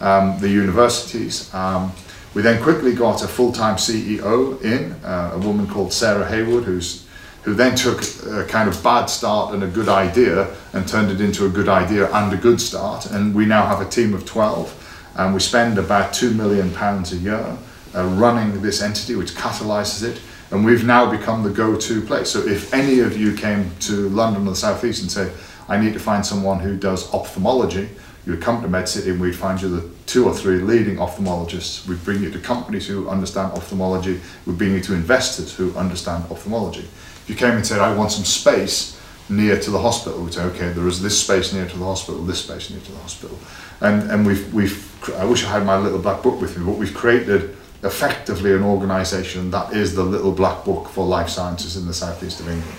um, 0.00 0.38
the 0.40 0.48
universities. 0.48 1.52
Um, 1.54 1.92
we 2.34 2.42
then 2.42 2.62
quickly 2.62 2.94
got 2.94 3.24
a 3.24 3.28
full-time 3.28 3.76
CEO 3.76 4.62
in, 4.62 4.92
uh, 5.04 5.32
a 5.34 5.38
woman 5.38 5.66
called 5.66 5.92
Sarah 5.92 6.28
Haywood, 6.28 6.64
who's 6.64 7.06
who 7.42 7.54
then 7.54 7.74
took 7.74 8.02
a 8.26 8.44
kind 8.44 8.68
of 8.68 8.82
bad 8.82 9.06
start 9.06 9.54
and 9.54 9.62
a 9.62 9.66
good 9.66 9.88
idea 9.88 10.54
and 10.72 10.86
turned 10.86 11.10
it 11.10 11.20
into 11.20 11.46
a 11.46 11.48
good 11.48 11.68
idea 11.68 12.12
and 12.12 12.32
a 12.32 12.36
good 12.36 12.60
start. 12.60 13.06
And 13.06 13.34
we 13.34 13.46
now 13.46 13.64
have 13.64 13.80
a 13.80 13.88
team 13.88 14.12
of 14.12 14.26
12, 14.26 15.12
and 15.16 15.32
we 15.32 15.40
spend 15.40 15.78
about 15.78 16.12
two 16.12 16.32
million 16.34 16.70
pounds 16.72 17.12
a 17.12 17.16
year 17.16 17.56
uh, 17.98 18.06
running 18.06 18.62
this 18.62 18.80
entity, 18.80 19.16
which 19.16 19.32
catalyses 19.32 20.02
it. 20.02 20.20
And 20.50 20.64
we've 20.64 20.84
now 20.84 21.10
become 21.10 21.42
the 21.42 21.50
go-to 21.50 22.00
place. 22.00 22.30
So 22.30 22.38
if 22.46 22.72
any 22.72 23.00
of 23.00 23.18
you 23.18 23.34
came 23.34 23.70
to 23.80 24.08
London 24.08 24.46
or 24.46 24.50
the 24.50 24.56
Southeast 24.56 25.02
and 25.02 25.10
say, 25.10 25.30
I 25.68 25.78
need 25.78 25.92
to 25.92 25.98
find 25.98 26.24
someone 26.24 26.60
who 26.60 26.76
does 26.76 27.12
ophthalmology, 27.12 27.88
you 28.24 28.32
would 28.32 28.42
come 28.42 28.62
to 28.62 28.68
MedCity 28.68 29.10
and 29.10 29.20
we'd 29.20 29.34
find 29.34 29.60
you 29.60 29.68
the 29.68 29.90
two 30.06 30.26
or 30.26 30.34
three 30.34 30.58
leading 30.58 30.96
ophthalmologists. 30.96 31.86
We'd 31.86 32.02
bring 32.04 32.22
you 32.22 32.30
to 32.30 32.38
companies 32.38 32.86
who 32.86 33.08
understand 33.08 33.52
ophthalmology. 33.52 34.20
We'd 34.46 34.58
bring 34.58 34.72
you 34.72 34.80
to 34.80 34.94
investors 34.94 35.54
who 35.54 35.74
understand 35.76 36.24
ophthalmology. 36.30 36.86
If 37.24 37.24
you 37.28 37.34
came 37.34 37.52
and 37.52 37.66
said, 37.66 37.80
I 37.80 37.94
want 37.94 38.12
some 38.12 38.24
space 38.24 38.98
near 39.28 39.60
to 39.60 39.70
the 39.70 39.78
hospital, 39.78 40.22
we'd 40.22 40.32
say, 40.32 40.44
okay, 40.44 40.70
there 40.70 40.88
is 40.88 41.02
this 41.02 41.20
space 41.20 41.52
near 41.52 41.66
to 41.68 41.76
the 41.76 41.84
hospital, 41.84 42.22
this 42.22 42.42
space 42.42 42.70
near 42.70 42.80
to 42.80 42.92
the 42.92 42.98
hospital. 42.98 43.38
And, 43.82 44.10
and 44.10 44.26
we've, 44.26 44.52
we've, 44.54 45.14
I 45.14 45.26
wish 45.26 45.44
I 45.44 45.48
had 45.48 45.66
my 45.66 45.76
little 45.76 45.98
black 45.98 46.22
book 46.22 46.40
with 46.40 46.56
me, 46.56 46.64
but 46.64 46.76
we've 46.76 46.94
created 46.94 47.57
effectively 47.82 48.52
an 48.52 48.62
organisation 48.62 49.50
that 49.50 49.72
is 49.72 49.94
the 49.94 50.02
little 50.02 50.32
black 50.32 50.64
book 50.64 50.88
for 50.88 51.06
life 51.06 51.28
sciences 51.28 51.76
in 51.76 51.86
the 51.86 51.94
southeast 51.94 52.40
of 52.40 52.48
England. 52.48 52.78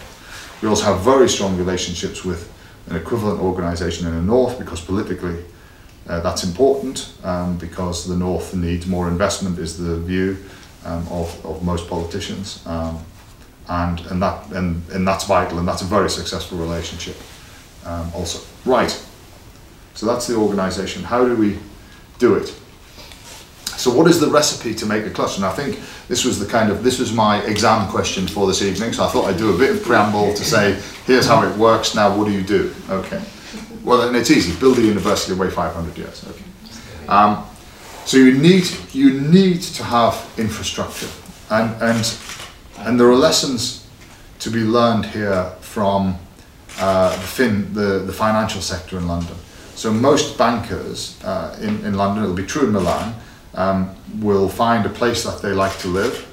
We 0.61 0.67
also 0.67 0.83
have 0.85 1.01
very 1.01 1.29
strong 1.29 1.57
relationships 1.57 2.25
with 2.25 2.51
an 2.89 2.97
equivalent 2.97 3.39
organisation 3.39 4.07
in 4.07 4.15
the 4.15 4.21
north 4.21 4.59
because 4.59 4.81
politically 4.81 5.43
uh, 6.07 6.19
that's 6.19 6.43
important 6.43 7.13
um, 7.23 7.57
because 7.57 8.07
the 8.07 8.15
north 8.15 8.53
needs 8.53 8.87
more 8.87 9.07
investment 9.07 9.57
is 9.59 9.77
the 9.77 9.97
view 9.99 10.37
um, 10.83 11.07
of, 11.09 11.45
of 11.45 11.63
most 11.63 11.87
politicians 11.87 12.65
um, 12.65 12.99
and, 13.69 14.01
and, 14.07 14.21
that, 14.21 14.51
and, 14.51 14.81
and 14.91 15.07
that's 15.07 15.25
vital 15.25 15.59
and 15.59 15.67
that's 15.67 15.81
a 15.81 15.85
very 15.85 16.09
successful 16.09 16.57
relationship 16.57 17.15
um, 17.85 18.11
also. 18.13 18.39
Right, 18.65 18.91
so 19.93 20.05
that's 20.05 20.27
the 20.27 20.35
organisation. 20.35 21.03
How 21.03 21.23
do 21.25 21.35
we 21.35 21.57
do 22.17 22.35
it? 22.35 22.53
So 23.79 23.93
what 23.93 24.07
is 24.07 24.19
the 24.19 24.27
recipe 24.27 24.75
to 24.75 24.85
make 24.85 25.05
a 25.05 25.09
cluster? 25.09 25.37
And 25.37 25.45
I 25.45 25.53
think 25.53 25.79
this 26.09 26.25
was 26.25 26.37
the 26.37 26.45
kind 26.45 26.69
of, 26.69 26.83
this 26.83 26.99
was 26.99 27.13
my 27.13 27.41
exam 27.43 27.89
question 27.89 28.27
for 28.27 28.45
this 28.45 28.61
evening, 28.61 28.91
so 28.91 29.05
I 29.05 29.07
thought 29.07 29.25
I'd 29.25 29.37
do 29.37 29.55
a 29.55 29.57
bit 29.57 29.73
of 29.73 29.81
preamble 29.83 30.33
to 30.33 30.43
say, 30.43 30.77
here's 31.05 31.25
how 31.25 31.47
it 31.47 31.57
works, 31.57 31.95
now 31.95 32.13
what 32.13 32.25
do 32.25 32.33
you 32.33 32.43
do? 32.43 32.75
Okay. 32.89 33.23
Well, 33.85 34.01
and 34.05 34.17
it's 34.17 34.31
easy, 34.31 34.53
build 34.59 34.79
a 34.79 34.81
university 34.81 35.31
away 35.31 35.49
500 35.49 35.97
years. 35.97 36.25
Okay. 36.27 36.43
Um, 37.07 37.45
so 38.03 38.17
you 38.17 38.37
need, 38.37 38.65
you 38.91 39.21
need 39.21 39.61
to 39.61 39.83
have 39.85 40.29
infrastructure. 40.37 41.07
And, 41.49 41.81
and, 41.81 42.17
and 42.79 42.99
there 42.99 43.07
are 43.07 43.15
lessons 43.15 43.87
to 44.39 44.49
be 44.49 44.59
learned 44.59 45.05
here 45.05 45.45
from 45.61 46.17
uh, 46.79 47.11
the, 47.11 47.27
fin, 47.27 47.73
the, 47.73 47.99
the 47.99 48.13
financial 48.13 48.59
sector 48.59 48.97
in 48.97 49.07
London. 49.07 49.37
So 49.75 49.93
most 49.93 50.37
bankers 50.37 51.17
uh, 51.23 51.57
in, 51.61 51.85
in 51.85 51.93
London, 51.93 52.25
it'll 52.25 52.35
be 52.35 52.45
true 52.45 52.67
in 52.67 52.73
Milan, 52.73 53.15
um, 53.55 53.95
will 54.19 54.49
find 54.49 54.85
a 54.85 54.89
place 54.89 55.23
that 55.23 55.41
they 55.41 55.53
like 55.53 55.77
to 55.79 55.87
live 55.87 56.25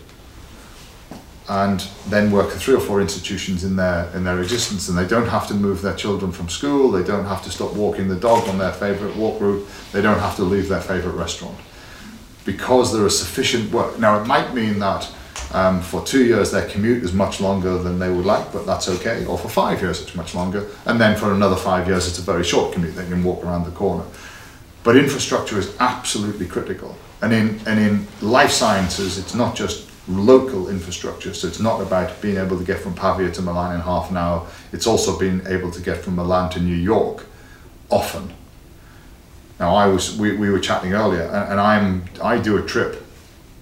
and 1.48 1.81
then 2.09 2.33
work 2.33 2.46
with 2.48 2.61
three 2.61 2.74
or 2.74 2.81
four 2.81 3.00
institutions 3.00 3.62
in 3.62 3.76
their 3.76 4.11
in 4.14 4.24
their 4.24 4.40
existence. 4.40 4.88
And 4.88 4.98
they 4.98 5.07
don't 5.07 5.29
have 5.29 5.46
to 5.48 5.55
move 5.55 5.81
their 5.81 5.94
children 5.94 6.33
from 6.33 6.48
school. 6.48 6.90
They 6.90 7.05
don't 7.05 7.24
have 7.24 7.42
to 7.44 7.50
stop 7.50 7.74
walking 7.74 8.09
the 8.09 8.16
dog 8.16 8.48
on 8.48 8.59
their 8.59 8.72
favorite 8.72 9.16
walk 9.16 9.40
route. 9.40 9.66
They 9.92 10.02
don't 10.02 10.18
have 10.18 10.37
to 10.37 10.42
leave 10.42 10.68
their 10.68 10.81
favorite 10.81 11.12
restaurant. 11.12 11.57
Because 12.44 12.92
there 12.92 13.07
is 13.07 13.18
sufficient 13.18 13.72
work. 13.72 13.98
Now 13.98 14.20
it 14.20 14.26
might 14.26 14.55
mean 14.55 14.79
that 14.81 15.09
um, 15.52 15.81
for 15.81 16.02
two 16.02 16.24
years 16.24 16.50
their 16.50 16.68
commute 16.68 17.05
is 17.05 17.12
much 17.12 17.40
longer 17.40 17.79
than 17.79 18.00
they 18.00 18.11
would 18.11 18.26
like 18.26 18.52
but 18.52 18.66
that's 18.66 18.88
okay. 18.88 19.24
Or 19.26 19.38
for 19.38 19.48
five 19.48 19.81
years 19.81 20.02
it's 20.02 20.16
much 20.16 20.35
longer. 20.35 20.66
And 20.85 21.00
then 21.00 21.16
for 21.16 21.33
another 21.33 21.57
five 21.57 21.87
years 21.87 22.09
it's 22.09 22.18
a 22.18 22.22
very 22.22 22.42
short 22.42 22.72
commute. 22.72 22.96
They 22.96 23.07
can 23.07 23.22
walk 23.22 23.44
around 23.44 23.64
the 23.64 23.70
corner. 23.70 24.05
But 24.83 24.96
infrastructure 24.96 25.59
is 25.59 25.76
absolutely 25.79 26.46
critical 26.46 26.96
and 27.22 27.33
in, 27.33 27.61
and 27.66 27.79
in 27.79 28.07
life 28.20 28.50
sciences, 28.50 29.18
it's 29.18 29.35
not 29.35 29.55
just 29.55 29.90
local 30.09 30.68
infrastructure. 30.68 31.35
So 31.35 31.48
it's 31.48 31.61
not 31.61 31.81
about 31.81 32.20
being 32.20 32.37
able 32.37 32.59
to 32.59 32.64
get 32.64 32.79
from 32.79 32.94
Pavia 32.94 33.31
to 33.33 33.42
Milan 33.42 33.74
in 33.74 33.81
half 33.81 34.11
an 34.11 34.16
hour. 34.16 34.46
It's 34.72 34.87
also 34.87 35.18
being 35.18 35.42
able 35.46 35.70
to 35.70 35.81
get 35.81 35.98
from 35.98 36.16
Milan 36.16 36.50
to 36.50 36.61
New 36.61 36.76
York 36.76 37.26
often. 37.90 38.33
Now 39.59 39.74
I 39.74 39.87
was, 39.87 40.16
we, 40.16 40.37
we 40.37 40.50
were 40.50 40.61
chatting 40.61 40.92
earlier 40.92 41.22
and, 41.22 41.52
and 41.52 41.61
I'm, 41.61 42.05
I 42.22 42.38
do 42.38 42.59
a 42.59 42.62
trip 42.62 43.02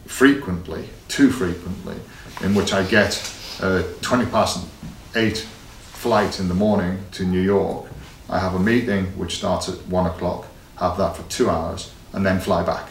frequently, 0.07 0.89
too 1.09 1.31
frequently, 1.31 1.97
in 2.43 2.55
which 2.55 2.73
I 2.73 2.85
get 2.85 3.33
a 3.61 3.85
20 4.03 4.27
past 4.27 4.67
eight 5.15 5.39
flight 5.39 6.41
in 6.41 6.49
the 6.49 6.55
morning 6.55 6.99
to 7.13 7.25
New 7.25 7.41
York. 7.41 7.87
I 8.29 8.39
have 8.39 8.55
a 8.55 8.59
meeting 8.59 9.07
which 9.17 9.37
starts 9.37 9.69
at 9.69 9.77
one 9.87 10.07
o'clock, 10.07 10.47
have 10.77 10.99
that 10.99 11.17
for 11.17 11.23
two 11.31 11.49
hours 11.49 11.93
and 12.13 12.27
then 12.27 12.41
fly 12.41 12.65
back. 12.65 12.89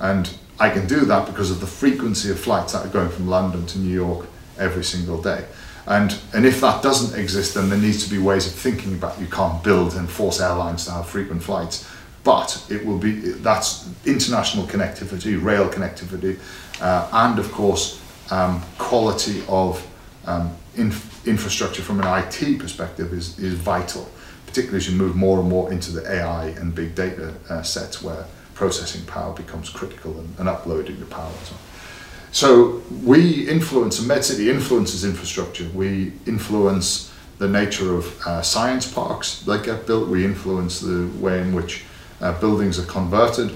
And 0.00 0.32
I 0.60 0.70
can 0.70 0.86
do 0.86 1.04
that 1.04 1.26
because 1.26 1.50
of 1.50 1.60
the 1.60 1.66
frequency 1.66 2.30
of 2.30 2.38
flights 2.38 2.72
that 2.72 2.84
are 2.84 2.90
going 2.90 3.08
from 3.08 3.28
London 3.28 3.66
to 3.66 3.78
New 3.78 3.92
York 3.92 4.26
every 4.58 4.84
single 4.84 5.20
day. 5.20 5.44
And, 5.86 6.18
and 6.34 6.44
if 6.44 6.60
that 6.60 6.82
doesn't 6.82 7.18
exist, 7.18 7.54
then 7.54 7.70
there 7.70 7.78
needs 7.78 8.04
to 8.04 8.10
be 8.10 8.18
ways 8.18 8.46
of 8.46 8.52
thinking 8.52 8.94
about 8.94 9.18
you 9.18 9.26
can't 9.26 9.62
build 9.64 9.94
and 9.94 10.08
force 10.08 10.40
airlines 10.40 10.84
to 10.84 10.90
have 10.90 11.08
frequent 11.08 11.42
flights. 11.42 11.88
But 12.24 12.62
it 12.68 12.84
will 12.84 12.98
be, 12.98 13.12
that's 13.12 13.88
international 14.04 14.66
connectivity, 14.66 15.42
rail 15.42 15.68
connectivity, 15.68 16.38
uh, 16.80 17.08
and 17.10 17.38
of 17.38 17.50
course, 17.52 18.02
um, 18.30 18.62
quality 18.76 19.42
of 19.48 19.84
um, 20.26 20.54
inf 20.76 21.26
infrastructure 21.26 21.82
from 21.82 22.00
an 22.00 22.24
IT 22.24 22.58
perspective 22.58 23.12
is, 23.12 23.38
is 23.38 23.54
vital, 23.54 24.08
particularly 24.46 24.78
as 24.78 24.90
you 24.90 24.96
move 24.96 25.16
more 25.16 25.40
and 25.40 25.48
more 25.48 25.72
into 25.72 25.90
the 25.90 26.06
AI 26.10 26.48
and 26.48 26.74
big 26.74 26.94
data 26.94 27.34
uh, 27.48 27.62
sets 27.62 28.02
where 28.02 28.26
processing 28.58 29.06
power 29.06 29.32
becomes 29.32 29.70
critical 29.70 30.18
and, 30.18 30.28
and 30.40 30.48
uploading 30.48 30.98
the 30.98 31.06
power 31.06 31.30
well. 31.50 31.60
So 32.32 32.82
we 33.04 33.48
influence, 33.48 34.00
and 34.00 34.10
MedCity 34.10 34.48
influences 34.48 35.04
infrastructure. 35.04 35.68
We 35.72 36.12
influence 36.26 37.14
the 37.38 37.48
nature 37.48 37.94
of 37.94 38.04
uh, 38.26 38.42
science 38.42 38.92
parks 38.92 39.42
that 39.42 39.64
get 39.64 39.86
built. 39.86 40.08
We 40.08 40.24
influence 40.24 40.80
the 40.80 41.08
way 41.20 41.40
in 41.40 41.54
which 41.54 41.84
uh, 42.20 42.38
buildings 42.40 42.80
are 42.80 42.86
converted 42.86 43.52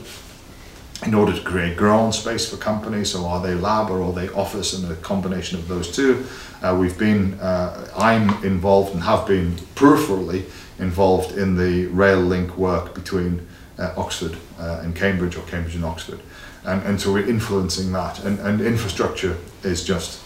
in 1.04 1.14
order 1.14 1.32
to 1.32 1.42
create 1.42 1.76
ground 1.76 2.14
space 2.14 2.48
for 2.48 2.56
companies. 2.56 3.10
So 3.10 3.26
are 3.26 3.42
they 3.42 3.54
lab 3.54 3.90
or 3.90 4.02
are 4.02 4.12
they 4.12 4.28
office 4.28 4.72
and 4.72 4.90
a 4.90 4.94
combination 4.94 5.58
of 5.58 5.66
those 5.66 5.90
two. 5.90 6.24
Uh, 6.62 6.76
we've 6.78 6.96
been, 6.96 7.34
uh, 7.40 7.90
I'm 7.96 8.44
involved 8.44 8.94
and 8.94 9.02
have 9.02 9.26
been 9.26 9.56
peripherally 9.74 10.44
involved 10.78 11.36
in 11.36 11.56
the 11.56 11.86
rail 11.86 12.20
link 12.20 12.56
work 12.56 12.94
between 12.94 13.48
uh, 13.78 13.94
Oxford 13.96 14.36
uh, 14.58 14.80
and 14.82 14.94
Cambridge 14.94 15.36
or 15.36 15.42
Cambridge 15.42 15.74
and 15.74 15.84
Oxford. 15.84 16.20
And, 16.64 16.82
and 16.82 17.00
so 17.00 17.12
we're 17.12 17.28
influencing 17.28 17.92
that. 17.92 18.24
And, 18.24 18.38
and 18.40 18.60
infrastructure 18.60 19.36
is 19.62 19.84
just 19.84 20.22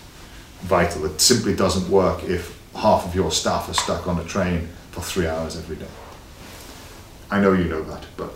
vital. 0.60 1.06
It 1.06 1.20
simply 1.20 1.54
doesn't 1.54 1.90
work 1.90 2.24
if 2.24 2.60
half 2.74 3.06
of 3.06 3.14
your 3.14 3.30
staff 3.30 3.68
are 3.68 3.74
stuck 3.74 4.06
on 4.06 4.18
a 4.18 4.24
train 4.24 4.68
for 4.90 5.00
three 5.00 5.26
hours 5.26 5.56
every 5.56 5.76
day. 5.76 5.88
I 7.30 7.40
know 7.40 7.52
you 7.52 7.64
know 7.64 7.82
that, 7.82 8.04
but 8.16 8.30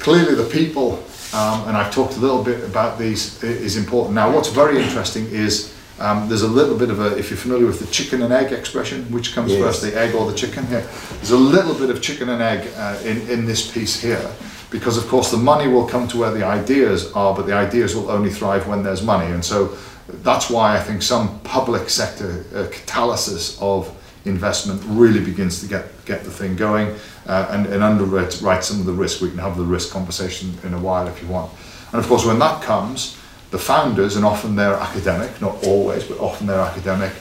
clearly 0.00 0.34
the 0.34 0.48
people, 0.50 1.02
um, 1.32 1.66
and 1.66 1.76
I've 1.76 1.92
talked 1.92 2.16
a 2.16 2.20
little 2.20 2.44
bit 2.44 2.62
about 2.64 2.98
these, 2.98 3.42
is 3.42 3.76
important. 3.76 4.14
Now, 4.14 4.30
what's 4.30 4.50
very 4.50 4.82
interesting 4.82 5.26
is 5.26 5.73
um, 5.98 6.28
there's 6.28 6.42
a 6.42 6.48
little 6.48 6.76
bit 6.76 6.90
of 6.90 7.00
a, 7.00 7.16
if 7.16 7.30
you're 7.30 7.36
familiar 7.38 7.66
with 7.66 7.78
the 7.78 7.86
chicken 7.86 8.22
and 8.22 8.32
egg 8.32 8.52
expression, 8.52 9.04
which 9.12 9.34
comes 9.34 9.52
yes. 9.52 9.60
first, 9.60 9.82
the 9.82 9.96
egg 9.96 10.14
or 10.14 10.30
the 10.30 10.36
chicken 10.36 10.66
here? 10.66 10.86
There's 11.16 11.30
a 11.30 11.36
little 11.36 11.74
bit 11.74 11.90
of 11.90 12.02
chicken 12.02 12.28
and 12.28 12.42
egg 12.42 12.68
uh, 12.76 12.98
in, 13.04 13.28
in 13.30 13.46
this 13.46 13.70
piece 13.70 14.00
here, 14.00 14.30
because 14.70 14.96
of 14.96 15.06
course 15.08 15.30
the 15.30 15.36
money 15.36 15.68
will 15.68 15.86
come 15.86 16.08
to 16.08 16.18
where 16.18 16.32
the 16.32 16.44
ideas 16.44 17.12
are, 17.12 17.34
but 17.34 17.46
the 17.46 17.54
ideas 17.54 17.94
will 17.94 18.10
only 18.10 18.30
thrive 18.30 18.66
when 18.66 18.82
there's 18.82 19.02
money. 19.02 19.30
And 19.32 19.44
so 19.44 19.76
that's 20.22 20.50
why 20.50 20.76
I 20.76 20.80
think 20.80 21.02
some 21.02 21.40
public 21.40 21.88
sector 21.88 22.44
uh, 22.54 22.66
catalysis 22.70 23.60
of 23.62 23.90
investment 24.24 24.82
really 24.86 25.20
begins 25.24 25.60
to 25.60 25.66
get, 25.68 25.84
get 26.06 26.24
the 26.24 26.30
thing 26.30 26.56
going 26.56 26.94
uh, 27.26 27.46
and, 27.50 27.66
and 27.66 27.82
underwrite 27.82 28.64
some 28.64 28.80
of 28.80 28.86
the 28.86 28.92
risk. 28.92 29.20
We 29.20 29.28
can 29.28 29.38
have 29.38 29.56
the 29.56 29.64
risk 29.64 29.92
conversation 29.92 30.54
in 30.64 30.74
a 30.74 30.78
while 30.78 31.06
if 31.06 31.22
you 31.22 31.28
want. 31.28 31.52
And 31.92 32.02
of 32.02 32.08
course, 32.08 32.24
when 32.24 32.38
that 32.38 32.62
comes, 32.62 33.16
the 33.54 33.60
founders, 33.60 34.16
and 34.16 34.24
often 34.24 34.56
they're 34.56 34.74
academic, 34.74 35.40
not 35.40 35.64
always, 35.64 36.02
but 36.02 36.18
often 36.18 36.48
they're 36.48 36.58
academic, 36.58 37.12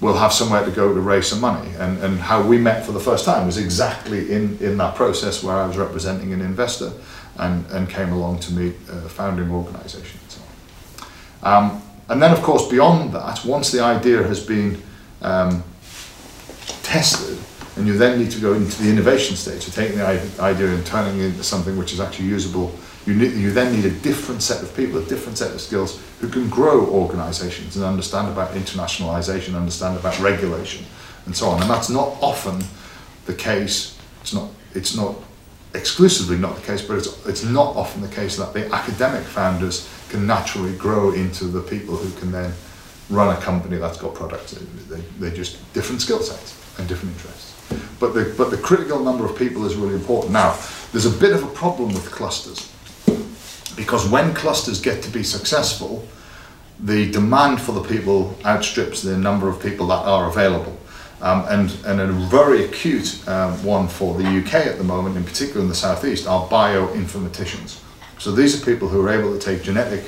will 0.00 0.16
have 0.16 0.32
somewhere 0.32 0.64
to 0.64 0.70
go 0.70 0.94
to 0.94 1.00
raise 1.00 1.26
some 1.26 1.40
money. 1.40 1.68
And, 1.80 1.98
and 2.04 2.20
how 2.20 2.40
we 2.46 2.58
met 2.58 2.86
for 2.86 2.92
the 2.92 3.00
first 3.00 3.24
time 3.24 3.44
was 3.44 3.58
exactly 3.58 4.30
in, 4.30 4.56
in 4.60 4.76
that 4.76 4.94
process 4.94 5.42
where 5.42 5.56
I 5.56 5.66
was 5.66 5.76
representing 5.76 6.32
an 6.32 6.42
investor 6.42 6.92
and, 7.38 7.66
and 7.72 7.90
came 7.90 8.12
along 8.12 8.38
to 8.38 8.52
meet 8.52 8.76
a 8.88 9.08
founding 9.08 9.50
organisation. 9.50 10.20
So, 10.28 10.40
um, 11.42 11.82
and 12.08 12.22
then, 12.22 12.30
of 12.30 12.40
course, 12.40 12.68
beyond 12.68 13.12
that, 13.14 13.44
once 13.44 13.72
the 13.72 13.82
idea 13.82 14.22
has 14.22 14.38
been 14.46 14.80
um, 15.22 15.64
tested, 16.84 17.36
and 17.74 17.84
you 17.88 17.98
then 17.98 18.16
need 18.16 18.30
to 18.30 18.40
go 18.40 18.54
into 18.54 18.80
the 18.80 18.88
innovation 18.88 19.34
stage, 19.34 19.62
so 19.62 19.72
taking 19.72 19.98
the 19.98 20.06
idea 20.38 20.68
and 20.68 20.86
turning 20.86 21.20
it 21.20 21.24
into 21.24 21.42
something 21.42 21.76
which 21.76 21.92
is 21.92 21.98
actually 21.98 22.28
usable, 22.28 22.70
you, 23.06 23.14
need, 23.14 23.32
you 23.32 23.50
then 23.50 23.74
need 23.74 23.84
a 23.84 23.90
different 23.90 24.42
set 24.42 24.62
of 24.62 24.74
people, 24.76 24.98
a 24.98 25.04
different 25.04 25.38
set 25.38 25.52
of 25.52 25.60
skills 25.60 26.02
who 26.20 26.28
can 26.28 26.48
grow 26.48 26.86
organisations 26.86 27.76
and 27.76 27.84
understand 27.84 28.28
about 28.28 28.52
internationalisation, 28.54 29.54
understand 29.54 29.98
about 29.98 30.18
regulation, 30.20 30.84
and 31.26 31.34
so 31.34 31.48
on. 31.48 31.60
And 31.62 31.70
that's 31.70 31.88
not 31.88 32.16
often 32.20 32.62
the 33.26 33.34
case. 33.34 33.98
It's 34.20 34.34
not. 34.34 34.50
It's 34.74 34.94
not 34.94 35.16
exclusively 35.74 36.36
not 36.36 36.56
the 36.56 36.62
case, 36.62 36.82
but 36.82 36.98
it's, 36.98 37.26
it's 37.26 37.44
not 37.44 37.76
often 37.76 38.02
the 38.02 38.08
case 38.08 38.36
that 38.36 38.52
the 38.52 38.72
academic 38.74 39.22
founders 39.22 39.88
can 40.08 40.26
naturally 40.26 40.74
grow 40.76 41.12
into 41.12 41.44
the 41.44 41.60
people 41.60 41.96
who 41.96 42.10
can 42.18 42.32
then 42.32 42.52
run 43.08 43.36
a 43.36 43.40
company 43.40 43.76
that's 43.76 43.96
got 43.96 44.14
products. 44.14 44.52
They, 44.52 45.00
they're 45.18 45.30
just 45.30 45.58
different 45.72 46.00
skill 46.00 46.20
sets 46.20 46.56
and 46.78 46.88
different 46.88 47.14
interests. 47.14 47.56
But 48.00 48.14
the, 48.14 48.34
but 48.36 48.50
the 48.50 48.56
critical 48.56 49.00
number 49.00 49.24
of 49.24 49.36
people 49.36 49.64
is 49.64 49.76
really 49.76 49.94
important. 49.94 50.32
Now, 50.32 50.58
there's 50.92 51.06
a 51.06 51.10
bit 51.10 51.32
of 51.32 51.42
a 51.44 51.48
problem 51.48 51.88
with 51.88 52.10
clusters 52.10 52.72
because 53.70 54.08
when 54.08 54.34
clusters 54.34 54.80
get 54.80 55.02
to 55.02 55.10
be 55.10 55.22
successful, 55.22 56.06
the 56.82 57.10
demand 57.10 57.60
for 57.60 57.72
the 57.72 57.82
people 57.82 58.36
outstrips 58.44 59.02
the 59.02 59.16
number 59.16 59.48
of 59.48 59.60
people 59.60 59.86
that 59.88 60.04
are 60.06 60.28
available. 60.28 60.76
Um, 61.20 61.44
and, 61.48 61.76
and 61.84 62.00
a 62.00 62.06
very 62.28 62.64
acute 62.64 63.28
um, 63.28 63.62
one 63.62 63.88
for 63.88 64.14
the 64.14 64.24
UK 64.24 64.54
at 64.66 64.78
the 64.78 64.84
moment, 64.84 65.18
in 65.18 65.24
particular 65.24 65.60
in 65.60 65.68
the 65.68 65.74
southeast, 65.74 66.26
are 66.26 66.48
bioinformaticians. 66.48 67.82
So 68.18 68.32
these 68.32 68.60
are 68.60 68.64
people 68.64 68.88
who 68.88 69.06
are 69.06 69.10
able 69.10 69.32
to 69.32 69.38
take 69.38 69.62
genetic 69.62 70.04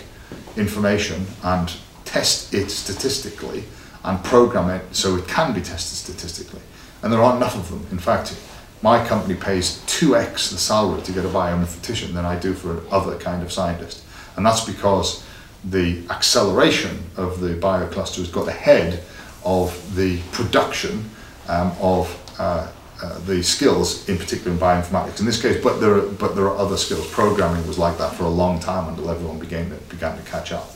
information 0.57 1.27
and 1.43 1.75
test 2.07 2.55
it 2.55 2.71
statistically 2.71 3.65
and 4.05 4.23
program 4.25 4.71
it 4.71 4.95
so 4.95 5.17
it 5.17 5.29
can 5.29 5.53
be 5.53 5.61
tested 5.61 5.99
statistically. 5.99 6.61
And 7.03 7.13
there 7.13 7.23
aren't 7.23 7.37
enough 7.37 7.57
of 7.57 7.69
them. 7.71 7.87
In 7.91 7.99
fact, 7.99 8.37
my 8.83 9.05
company 9.07 9.35
pays 9.35 9.79
2x 9.87 10.51
the 10.51 10.59
salary 10.59 11.03
to 11.03 11.13
get 11.13 11.25
a 11.25 11.29
bioinformatician 11.29 12.13
than 12.13 12.25
I 12.25 12.39
do 12.39 12.53
for 12.53 12.79
another 12.87 13.17
kind 13.19 13.43
of 13.43 13.53
scientist. 13.53 14.03
And 14.37 14.45
that's 14.45 14.65
because 14.65 15.25
the 15.65 16.03
acceleration 16.11 17.05
of 17.17 17.41
the 17.41 17.55
biocluster 17.55 18.17
has 18.17 18.29
got 18.29 18.49
ahead 18.49 19.05
of 19.45 19.95
the 19.95 20.21
production 20.33 21.09
um, 21.49 21.73
of 21.81 22.19
uh, 22.39 22.69
uh, 23.03 23.19
the 23.21 23.43
skills, 23.43 24.09
in 24.09 24.17
particular 24.17 24.53
in 24.53 24.59
bioinformatics 24.59 25.21
in 25.21 25.27
this 25.27 25.41
case, 25.41 25.63
but 25.63 25.81
there, 25.81 25.95
are, 25.95 26.07
but 26.07 26.35
there 26.35 26.47
are 26.47 26.57
other 26.57 26.77
skills. 26.77 27.09
Programming 27.11 27.67
was 27.67 27.79
like 27.79 27.99
that 27.99 28.15
for 28.15 28.25
a 28.25 28.29
long 28.29 28.61
time 28.61 28.89
until 28.89 29.11
everyone 29.11 29.39
began 29.39 29.69
to, 29.71 29.77
began 29.95 30.17
to 30.17 30.31
catch 30.31 30.53
up. 30.53 30.71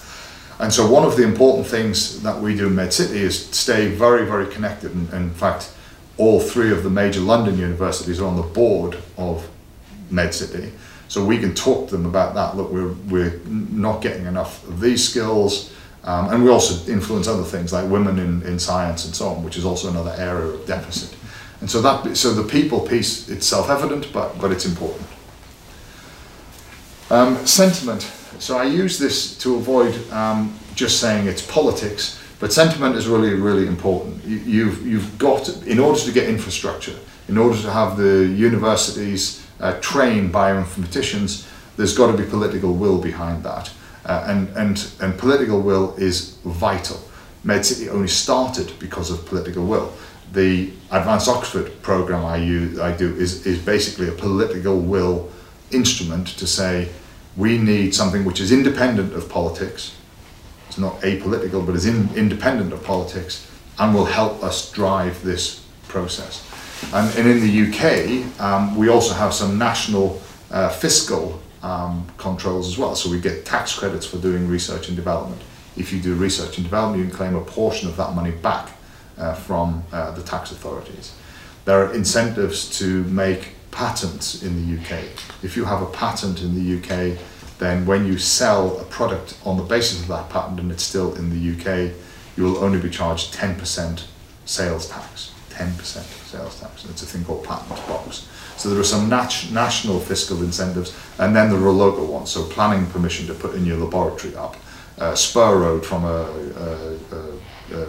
And 0.59 0.73
so 0.73 0.91
one 0.91 1.05
of 1.05 1.17
the 1.17 1.23
important 1.23 1.67
things 1.67 2.23
that 2.23 2.41
we 2.41 2.57
do 2.57 2.69
in 2.69 2.75
MedCity 2.75 3.15
is 3.15 3.47
stay 3.51 3.89
very, 3.89 4.25
very 4.25 4.47
connected. 4.47 4.95
And, 4.95 5.09
and 5.11 5.25
in 5.25 5.35
fact, 5.35 5.73
all 6.19 6.41
three 6.41 6.73
of 6.73 6.83
the 6.83 6.91
major 6.91 7.21
London 7.21 7.59
universities 7.59 8.21
are 8.21 8.27
on 8.27 8.37
the 8.37 8.43
board 8.43 8.97
of 9.17 9.49
MedCity. 10.11 10.71
So 11.09 11.25
we 11.25 11.39
can 11.39 11.55
talk 11.55 11.89
to 11.89 11.97
them 11.97 12.07
about 12.07 12.35
that. 12.35 12.57
Look, 12.57 12.71
we're, 12.73 12.93
we're 13.09 13.41
not 13.47 14.03
getting 14.03 14.27
enough 14.27 14.67
of 14.67 14.81
these 14.81 15.07
skills. 15.09 15.73
Um, 16.05 16.33
and 16.33 16.45
we 16.45 16.51
also 16.51 16.91
influence 16.91 17.29
other 17.29 17.43
things 17.45 17.73
like 17.73 17.89
women 17.91 18.19
in, 18.19 18.43
in 18.43 18.59
science 18.59 19.05
and 19.05 19.15
so 19.15 19.29
on, 19.29 19.45
which 19.45 19.57
is 19.57 19.65
also 19.65 19.89
another 19.89 20.15
area 20.17 20.47
of 20.47 20.67
deficit. 20.67 21.17
And 21.61 21.71
so 21.71 21.81
that 21.83 22.17
so 22.17 22.35
the 22.35 22.47
people 22.47 22.81
piece 22.81 23.29
it's 23.29 23.47
self-evident, 23.47 24.13
but 24.13 24.39
but 24.39 24.53
it's 24.53 24.67
important. 24.67 25.07
Um, 27.11 27.47
sentiment. 27.47 28.03
So 28.39 28.59
I 28.59 28.65
use 28.65 28.99
this 28.99 29.39
to 29.39 29.55
avoid 29.55 29.95
um, 30.13 30.59
just 30.75 31.01
saying 31.01 31.27
it's 31.27 31.41
politics, 31.41 32.21
but 32.41 32.53
sentiment 32.53 32.97
is 32.97 33.07
really 33.07 33.35
really 33.35 33.67
important. 33.67 34.25
You, 34.25 34.39
you've 34.39 34.87
you've 34.87 35.19
got 35.19 35.49
in 35.67 35.79
order 35.79 36.01
to 36.01 36.13
get 36.13 36.29
infrastructure, 36.29 36.97
in 37.29 37.39
order 37.39 37.61
to 37.63 37.71
have 37.71 37.97
the 37.97 38.27
universities 38.27 39.47
uh, 39.61 39.79
train 39.81 40.31
bioinformaticians, 40.31 41.47
there's 41.77 41.97
got 41.97 42.11
to 42.11 42.17
be 42.17 42.29
political 42.29 42.75
will 42.75 43.01
behind 43.01 43.43
that. 43.45 43.71
Uh, 44.05 44.25
and, 44.29 44.49
and, 44.57 44.91
and 45.01 45.19
political 45.19 45.61
will 45.61 45.95
is 45.97 46.37
vital. 46.45 47.01
MedCity 47.45 47.89
only 47.89 48.09
started 48.09 48.73
because 48.79 49.11
of 49.11 49.27
political 49.27 49.65
will. 49.65 49.93
The 50.33 50.71
Advanced 50.91 51.29
Oxford 51.29 51.83
program 51.83 52.25
I, 52.25 52.37
use, 52.37 52.79
I 52.79 52.97
do 52.97 53.15
is, 53.17 53.47
is 53.47 53.59
basically 53.59 54.09
a 54.09 54.13
political 54.13 54.79
will 54.79 55.31
instrument 55.71 56.29
to 56.39 56.47
say 56.47 56.89
we 57.37 57.59
need 57.59 57.95
something 57.95 58.25
which 58.25 58.41
is 58.41 58.53
independent 58.53 59.13
of 59.13 59.29
politics, 59.29 59.95
it's 60.69 60.79
not 60.79 61.01
apolitical, 61.01 61.65
but 61.65 61.75
is 61.75 61.87
in, 61.87 62.09
independent 62.15 62.73
of 62.73 62.83
politics, 62.85 63.51
and 63.79 63.95
will 63.95 64.05
help 64.05 64.43
us 64.43 64.71
drive 64.73 65.23
this 65.23 65.65
process. 65.89 66.43
And, 66.93 67.17
and 67.19 67.29
in 67.29 67.41
the 67.41 67.67
UK, 67.67 68.41
um, 68.41 68.77
we 68.77 68.89
also 68.89 69.15
have 69.15 69.33
some 69.33 69.59
national 69.59 70.21
uh, 70.51 70.69
fiscal 70.69 71.41
um, 71.63 72.07
controls 72.19 72.69
as 72.69 72.79
well. 72.79 72.95
So 72.95 73.11
we 73.11 73.21
get 73.21 73.45
tax 73.45 73.77
credits 73.77 74.07
for 74.07 74.19
doing 74.19 74.49
research 74.49 74.89
and 74.89 74.97
development. 74.97 75.43
If 75.77 75.93
you 75.93 76.01
do 76.01 76.15
research 76.15 76.59
and 76.59 76.65
development, 76.65 77.03
you 77.03 77.09
can 77.09 77.17
claim 77.17 77.35
a 77.35 77.41
portion 77.41 77.89
of 77.89 77.97
that 77.97 78.15
money 78.15 78.31
back 78.31 78.71
uh, 79.19 79.35
from 79.35 79.85
uh, 79.93 80.13
the 80.13 80.23
tax 80.23 80.53
authorities. 80.53 81.15
There 81.65 81.85
are 81.85 81.93
incentives 81.93 82.79
to 82.79 83.05
make 83.05 83.55
patents 83.71 84.43
in 84.43 84.55
the 84.57 84.81
UK. 84.81 85.05
If 85.43 85.57
you 85.57 85.65
have 85.65 85.83
a 85.83 85.87
patent 85.87 86.41
in 86.41 86.55
the 86.55 86.79
UK, 86.79 87.19
then 87.59 87.87
when 87.87 88.07
you 88.07 88.19
sell 88.19 88.79
a 88.81 88.85
product 88.85 89.39
on 89.45 89.57
the 89.57 89.63
basis 89.63 90.01
of 90.01 90.09
that 90.09 90.29
patent 90.29 90.61
and 90.61 90.71
it's 90.71 90.83
still 90.83 91.15
in 91.15 91.31
the 91.31 91.53
UK, 91.53 91.93
you 92.37 92.45
will 92.45 92.59
only 92.59 92.81
be 92.81 92.91
charged 92.91 93.35
10% 93.35 94.05
sales 94.45 94.89
tax. 94.89 95.33
10% 95.51 95.79
sales 95.79 96.61
tax. 96.61 96.83
And 96.83 96.91
it's 96.91 97.03
a 97.03 97.07
thing 97.07 97.25
called 97.25 97.45
patent 97.45 97.69
box. 97.87 98.29
So 98.57 98.71
there 98.71 98.79
are 98.79 98.85
some 98.85 99.09
nat- 99.09 99.47
national 99.53 100.01
fiscal 100.01 100.43
incentives, 100.43 100.97
and 101.19 101.35
then 101.35 101.51
there 101.51 101.61
are 101.61 101.71
local 101.71 102.07
ones. 102.07 102.31
So 102.31 102.45
planning 102.45 102.87
permission 102.87 103.27
to 103.29 103.35
put 103.35 103.55
in 103.55 103.65
your 103.65 103.79
laboratory 103.79 104.35
up, 104.37 104.57
uh, 104.99 105.15
spur 105.15 105.59
road 105.59 105.85
from 105.85 106.05
a, 106.05 106.09
a, 106.09 106.97
a, 107.13 107.83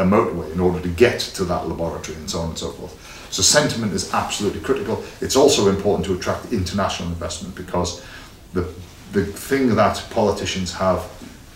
a, 0.00 0.04
motorway 0.04 0.50
in 0.52 0.60
order 0.60 0.80
to 0.80 0.88
get 0.88 1.20
to 1.20 1.44
that 1.44 1.68
laboratory, 1.68 2.16
and 2.16 2.30
so 2.30 2.40
on 2.40 2.50
and 2.50 2.58
so 2.58 2.70
forth. 2.70 3.26
So 3.30 3.42
sentiment 3.42 3.92
is 3.92 4.12
absolutely 4.14 4.60
critical. 4.60 5.04
It's 5.20 5.36
also 5.36 5.68
important 5.68 6.06
to 6.06 6.14
attract 6.14 6.52
international 6.52 7.10
investment 7.10 7.54
because 7.54 8.02
the 8.54 8.72
the 9.16 9.24
thing 9.24 9.74
that 9.74 10.04
politicians 10.10 10.74
have, 10.74 11.10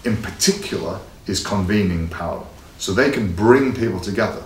in 0.04 0.16
particular, 0.16 0.98
is 1.26 1.44
convening 1.44 2.08
power. 2.08 2.42
So 2.78 2.92
they 2.92 3.10
can 3.10 3.34
bring 3.34 3.74
people 3.74 4.00
together 4.00 4.42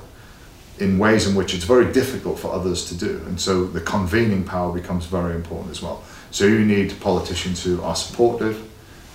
in 0.80 0.98
ways 0.98 1.28
in 1.28 1.36
which 1.36 1.54
it's 1.54 1.62
very 1.62 1.92
difficult 1.92 2.40
for 2.40 2.52
others 2.52 2.84
to 2.86 2.96
do. 2.96 3.22
And 3.26 3.40
so 3.40 3.66
the 3.66 3.80
convening 3.80 4.42
power 4.42 4.72
becomes 4.72 5.06
very 5.06 5.36
important 5.36 5.70
as 5.70 5.80
well. 5.80 6.02
So 6.32 6.44
you 6.44 6.64
need 6.64 7.00
politicians 7.00 7.62
who 7.62 7.80
are 7.82 7.94
supportive, 7.94 8.68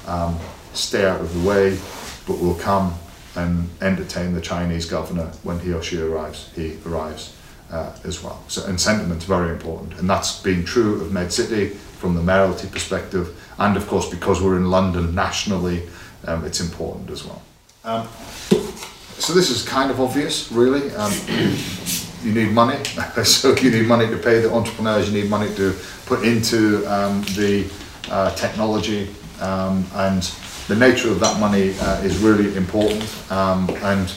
um, 0.07 0.39
stay 0.73 1.05
out 1.05 1.19
of 1.19 1.33
the 1.33 1.45
way, 1.49 1.77
but 2.25 2.39
will 2.39 2.55
come 2.55 2.93
and 3.35 3.67
entertain 3.81 4.33
the 4.33 4.41
Chinese 4.41 4.85
governor 4.85 5.29
when 5.43 5.59
he 5.59 5.73
or 5.73 5.83
she 5.83 5.99
arrives. 5.99 6.49
He 6.55 6.77
arrives 6.85 7.35
uh, 7.69 7.93
as 8.05 8.23
well. 8.23 8.41
So 8.47 8.65
and 8.65 8.79
sentiment's 8.79 9.25
very 9.25 9.51
important, 9.51 9.99
and 9.99 10.09
that's 10.09 10.41
been 10.41 10.63
true 10.63 11.01
of 11.01 11.12
MedCity 11.12 11.75
from 11.99 12.15
the 12.15 12.21
mayoralty 12.21 12.67
perspective, 12.71 13.35
and 13.60 13.78
of 13.78 13.88
course 13.88 14.10
because 14.10 14.41
we're 14.41 14.58
in 14.58 14.69
London 14.69 15.13
nationally, 15.13 15.88
um, 16.26 16.45
it's 16.45 16.60
important 16.60 17.10
as 17.10 17.24
well. 17.24 17.41
Um, 17.84 18.08
so 19.19 19.34
this 19.34 19.50
is 19.50 19.63
kind 19.63 19.91
of 19.91 20.00
obvious, 20.00 20.52
really. 20.52 20.91
Um, 20.95 21.13
you 22.24 22.34
need 22.34 22.52
money, 22.52 22.84
so 23.24 23.56
you 23.56 23.72
need 23.72 23.88
money 23.88 24.08
to 24.08 24.17
pay 24.17 24.39
the 24.39 24.52
entrepreneurs. 24.52 25.12
You 25.12 25.22
need 25.22 25.30
money 25.30 25.54
to 25.56 25.76
put 26.06 26.24
into 26.24 26.86
um, 26.86 27.22
the 27.36 27.69
uh, 28.10 28.34
technology, 28.36 29.10
um, 29.41 29.86
and 29.93 30.24
the 30.67 30.76
nature 30.76 31.10
of 31.10 31.19
that 31.19 31.39
money 31.39 31.76
uh, 31.80 32.02
is 32.02 32.17
really 32.19 32.56
important. 32.56 33.04
Um, 33.32 33.69
and 33.82 34.13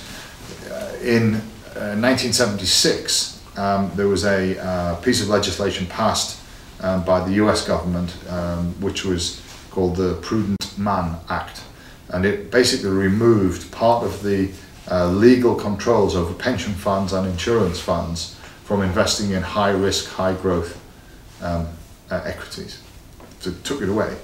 uh, 0.70 0.92
in 1.02 1.32
1976, 1.74 3.40
uh, 3.56 3.62
um, 3.62 3.90
there 3.96 4.08
was 4.08 4.24
a 4.24 4.58
uh, 4.58 4.94
piece 4.96 5.20
of 5.20 5.28
legislation 5.28 5.86
passed 5.86 6.41
um, 6.82 7.04
by 7.04 7.24
the 7.26 7.34
U.S. 7.34 7.66
government, 7.66 8.16
um, 8.28 8.72
which 8.80 9.04
was 9.04 9.40
called 9.70 9.96
the 9.96 10.14
Prudent 10.22 10.78
Man 10.78 11.16
Act, 11.28 11.62
and 12.08 12.26
it 12.26 12.50
basically 12.50 12.90
removed 12.90 13.70
part 13.72 14.04
of 14.04 14.22
the 14.22 14.50
uh, 14.90 15.08
legal 15.08 15.54
controls 15.54 16.16
over 16.16 16.34
pension 16.34 16.74
funds 16.74 17.12
and 17.12 17.26
insurance 17.26 17.80
funds 17.80 18.36
from 18.64 18.82
investing 18.82 19.30
in 19.30 19.42
high 19.42 19.70
risk, 19.70 20.10
high 20.10 20.34
growth 20.34 20.80
um, 21.40 21.68
uh, 22.10 22.22
equities. 22.24 22.82
So 23.40 23.50
it 23.50 23.64
took 23.64 23.82
it 23.82 23.88
away. 23.88 24.16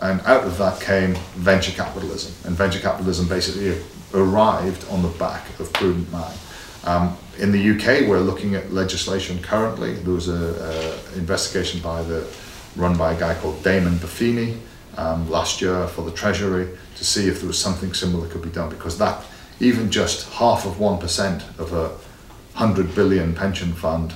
And 0.00 0.20
out 0.22 0.44
of 0.44 0.58
that 0.58 0.80
came 0.80 1.14
venture 1.34 1.72
capitalism. 1.72 2.32
And 2.46 2.56
venture 2.56 2.78
capitalism 2.78 3.28
basically 3.28 3.82
arrived 4.14 4.88
on 4.90 5.02
the 5.02 5.08
back 5.08 5.46
of 5.58 5.72
prudent 5.72 6.10
man. 6.12 6.32
In 7.38 7.52
the 7.52 7.70
UK, 7.70 8.08
we're 8.08 8.18
looking 8.18 8.56
at 8.56 8.72
legislation 8.72 9.40
currently. 9.40 9.94
There 9.94 10.14
was 10.14 10.26
an 10.26 10.58
investigation 11.16 11.80
by 11.80 12.02
the 12.02 12.26
run 12.74 12.98
by 12.98 13.12
a 13.12 13.18
guy 13.18 13.34
called 13.36 13.62
Damon 13.62 13.94
Buffini 13.94 14.58
um, 14.96 15.30
last 15.30 15.60
year 15.60 15.86
for 15.86 16.02
the 16.02 16.10
Treasury 16.10 16.68
to 16.96 17.04
see 17.04 17.28
if 17.28 17.38
there 17.38 17.46
was 17.46 17.58
something 17.58 17.94
similar 17.94 18.26
that 18.26 18.32
could 18.32 18.42
be 18.42 18.50
done 18.50 18.68
because 18.68 18.98
that 18.98 19.24
even 19.60 19.88
just 19.88 20.28
half 20.32 20.66
of 20.66 20.80
one 20.80 20.98
percent 20.98 21.44
of 21.58 21.72
a 21.72 21.96
hundred 22.54 22.92
billion 22.96 23.34
pension 23.36 23.72
fund 23.72 24.14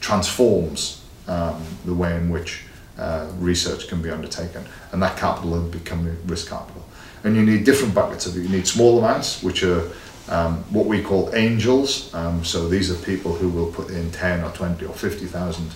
transforms 0.00 1.04
um, 1.28 1.62
the 1.84 1.94
way 1.94 2.16
in 2.16 2.30
which 2.30 2.64
uh, 2.98 3.30
research 3.38 3.86
can 3.86 4.02
be 4.02 4.10
undertaken, 4.10 4.64
and 4.90 5.00
that 5.00 5.16
capital 5.16 5.50
will 5.50 5.68
become 5.68 6.16
risk 6.26 6.48
capital. 6.48 6.84
And 7.22 7.36
you 7.36 7.42
need 7.42 7.64
different 7.64 7.94
buckets 7.94 8.26
of 8.26 8.36
it. 8.36 8.40
You 8.40 8.48
need 8.48 8.66
small 8.66 8.98
amounts, 8.98 9.40
which 9.40 9.62
are 9.62 9.88
um, 10.30 10.58
what 10.70 10.86
we 10.86 11.02
call 11.02 11.34
angels. 11.34 12.12
Um, 12.14 12.44
so 12.44 12.68
these 12.68 12.90
are 12.90 13.04
people 13.04 13.34
who 13.34 13.48
will 13.48 13.70
put 13.72 13.90
in 13.90 14.10
10 14.12 14.44
or 14.44 14.50
20 14.50 14.86
or 14.86 14.94
50,000 14.94 15.70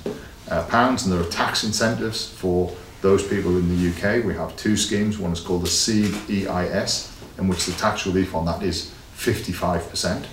uh, 0.48 0.64
pounds, 0.66 1.04
and 1.04 1.12
there 1.12 1.20
are 1.20 1.30
tax 1.30 1.64
incentives 1.64 2.28
for 2.28 2.74
those 3.02 3.26
people 3.26 3.56
in 3.58 3.68
the 3.68 3.90
UK. 3.90 4.24
We 4.24 4.34
have 4.34 4.56
two 4.56 4.76
schemes. 4.76 5.18
One 5.18 5.32
is 5.32 5.40
called 5.40 5.62
the 5.62 5.66
SEIS, 5.66 7.12
in 7.38 7.48
which 7.48 7.66
the 7.66 7.72
tax 7.72 8.06
relief 8.06 8.34
on 8.34 8.46
that 8.46 8.62
is 8.62 8.94
55% 9.16 10.24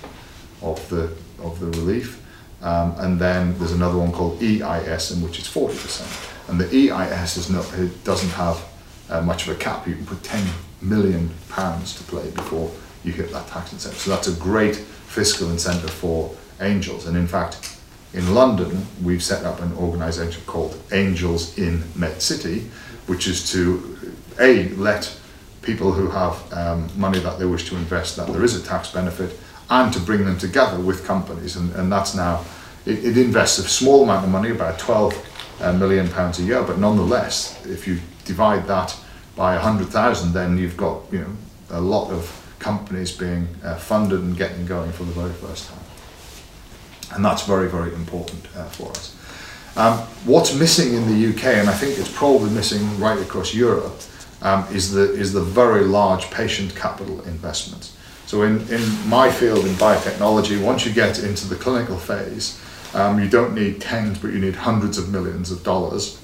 of 0.62 0.88
the 0.88 1.12
of 1.42 1.58
the 1.58 1.66
relief. 1.66 2.22
Um, 2.62 2.94
and 2.98 3.18
then 3.18 3.58
there's 3.58 3.72
another 3.72 3.98
one 3.98 4.12
called 4.12 4.40
EIS, 4.40 5.10
in 5.10 5.20
which 5.20 5.40
it's 5.40 5.52
40%. 5.52 6.48
And 6.48 6.60
the 6.60 6.66
EIS 6.66 7.36
is 7.36 7.50
not, 7.50 7.66
it 7.76 8.04
doesn't 8.04 8.30
have 8.30 8.64
uh, 9.10 9.20
much 9.20 9.48
of 9.48 9.56
a 9.56 9.58
cap. 9.58 9.86
You 9.88 9.96
can 9.96 10.06
put 10.06 10.22
10 10.22 10.46
million 10.80 11.30
pounds 11.48 11.96
to 11.96 12.04
play 12.04 12.30
before 12.30 12.70
you 13.04 13.12
hit 13.12 13.30
that 13.32 13.46
tax 13.48 13.72
incentive. 13.72 14.00
So 14.00 14.10
that's 14.10 14.28
a 14.28 14.38
great 14.40 14.76
fiscal 14.76 15.50
incentive 15.50 15.90
for 15.90 16.34
angels. 16.60 17.06
And 17.06 17.16
in 17.16 17.26
fact, 17.26 17.78
in 18.14 18.34
London, 18.34 18.86
we've 19.02 19.22
set 19.22 19.44
up 19.44 19.60
an 19.60 19.72
organisation 19.74 20.42
called 20.46 20.80
Angels 20.92 21.56
in 21.58 21.78
MedCity, 21.96 22.66
which 23.06 23.26
is 23.26 23.50
to 23.52 24.14
a 24.38 24.68
let 24.70 25.14
people 25.62 25.92
who 25.92 26.08
have 26.08 26.52
um, 26.52 26.88
money 26.96 27.18
that 27.20 27.38
they 27.38 27.46
wish 27.46 27.68
to 27.68 27.76
invest 27.76 28.16
that 28.16 28.28
there 28.28 28.44
is 28.44 28.54
a 28.54 28.62
tax 28.62 28.90
benefit, 28.90 29.38
and 29.70 29.92
to 29.92 30.00
bring 30.00 30.24
them 30.24 30.36
together 30.36 30.78
with 30.78 31.06
companies. 31.06 31.56
And, 31.56 31.72
and 31.74 31.90
that's 31.90 32.14
now 32.14 32.44
it, 32.84 33.04
it 33.04 33.18
invests 33.18 33.58
a 33.58 33.68
small 33.68 34.02
amount 34.02 34.24
of 34.24 34.30
money, 34.30 34.50
about 34.50 34.78
12 34.78 35.28
a 35.60 35.72
million 35.72 36.08
pounds 36.08 36.38
a 36.38 36.42
year. 36.42 36.62
But 36.62 36.78
nonetheless, 36.78 37.64
if 37.66 37.86
you 37.86 38.00
divide 38.24 38.66
that 38.66 38.96
by 39.36 39.54
100,000, 39.54 40.32
then 40.32 40.58
you've 40.58 40.76
got 40.76 41.00
you 41.12 41.20
know 41.20 41.36
a 41.70 41.80
lot 41.80 42.10
of 42.10 42.41
companies 42.62 43.10
being 43.10 43.48
uh, 43.64 43.76
funded 43.76 44.20
and 44.20 44.36
getting 44.36 44.64
going 44.64 44.92
for 44.92 45.04
the 45.04 45.12
very 45.12 45.32
first 45.32 45.68
time. 45.68 45.84
And 47.14 47.24
that's 47.24 47.44
very, 47.44 47.68
very 47.68 47.92
important 47.92 48.46
uh, 48.56 48.64
for 48.66 48.90
us. 48.90 49.16
Um, 49.76 49.98
what's 50.24 50.54
missing 50.54 50.94
in 50.94 51.06
the 51.08 51.30
UK, 51.30 51.44
and 51.56 51.68
I 51.68 51.74
think 51.74 51.98
it's 51.98 52.12
probably 52.12 52.50
missing 52.50 52.98
right 52.98 53.18
across 53.18 53.52
Europe, 53.52 54.00
um, 54.42 54.64
is, 54.74 54.92
the, 54.92 55.12
is 55.12 55.32
the 55.32 55.42
very 55.42 55.84
large 55.84 56.30
patient 56.30 56.74
capital 56.74 57.20
investments. 57.22 57.96
So 58.26 58.42
in, 58.42 58.66
in 58.68 59.08
my 59.08 59.30
field 59.30 59.66
in 59.66 59.72
biotechnology, 59.74 60.62
once 60.62 60.86
you 60.86 60.92
get 60.92 61.18
into 61.18 61.46
the 61.48 61.56
clinical 61.56 61.98
phase, 61.98 62.60
um, 62.94 63.20
you 63.20 63.28
don't 63.28 63.54
need 63.54 63.80
tens, 63.80 64.18
but 64.18 64.32
you 64.32 64.38
need 64.38 64.54
hundreds 64.54 64.98
of 64.98 65.10
millions 65.10 65.50
of 65.50 65.62
dollars 65.64 66.20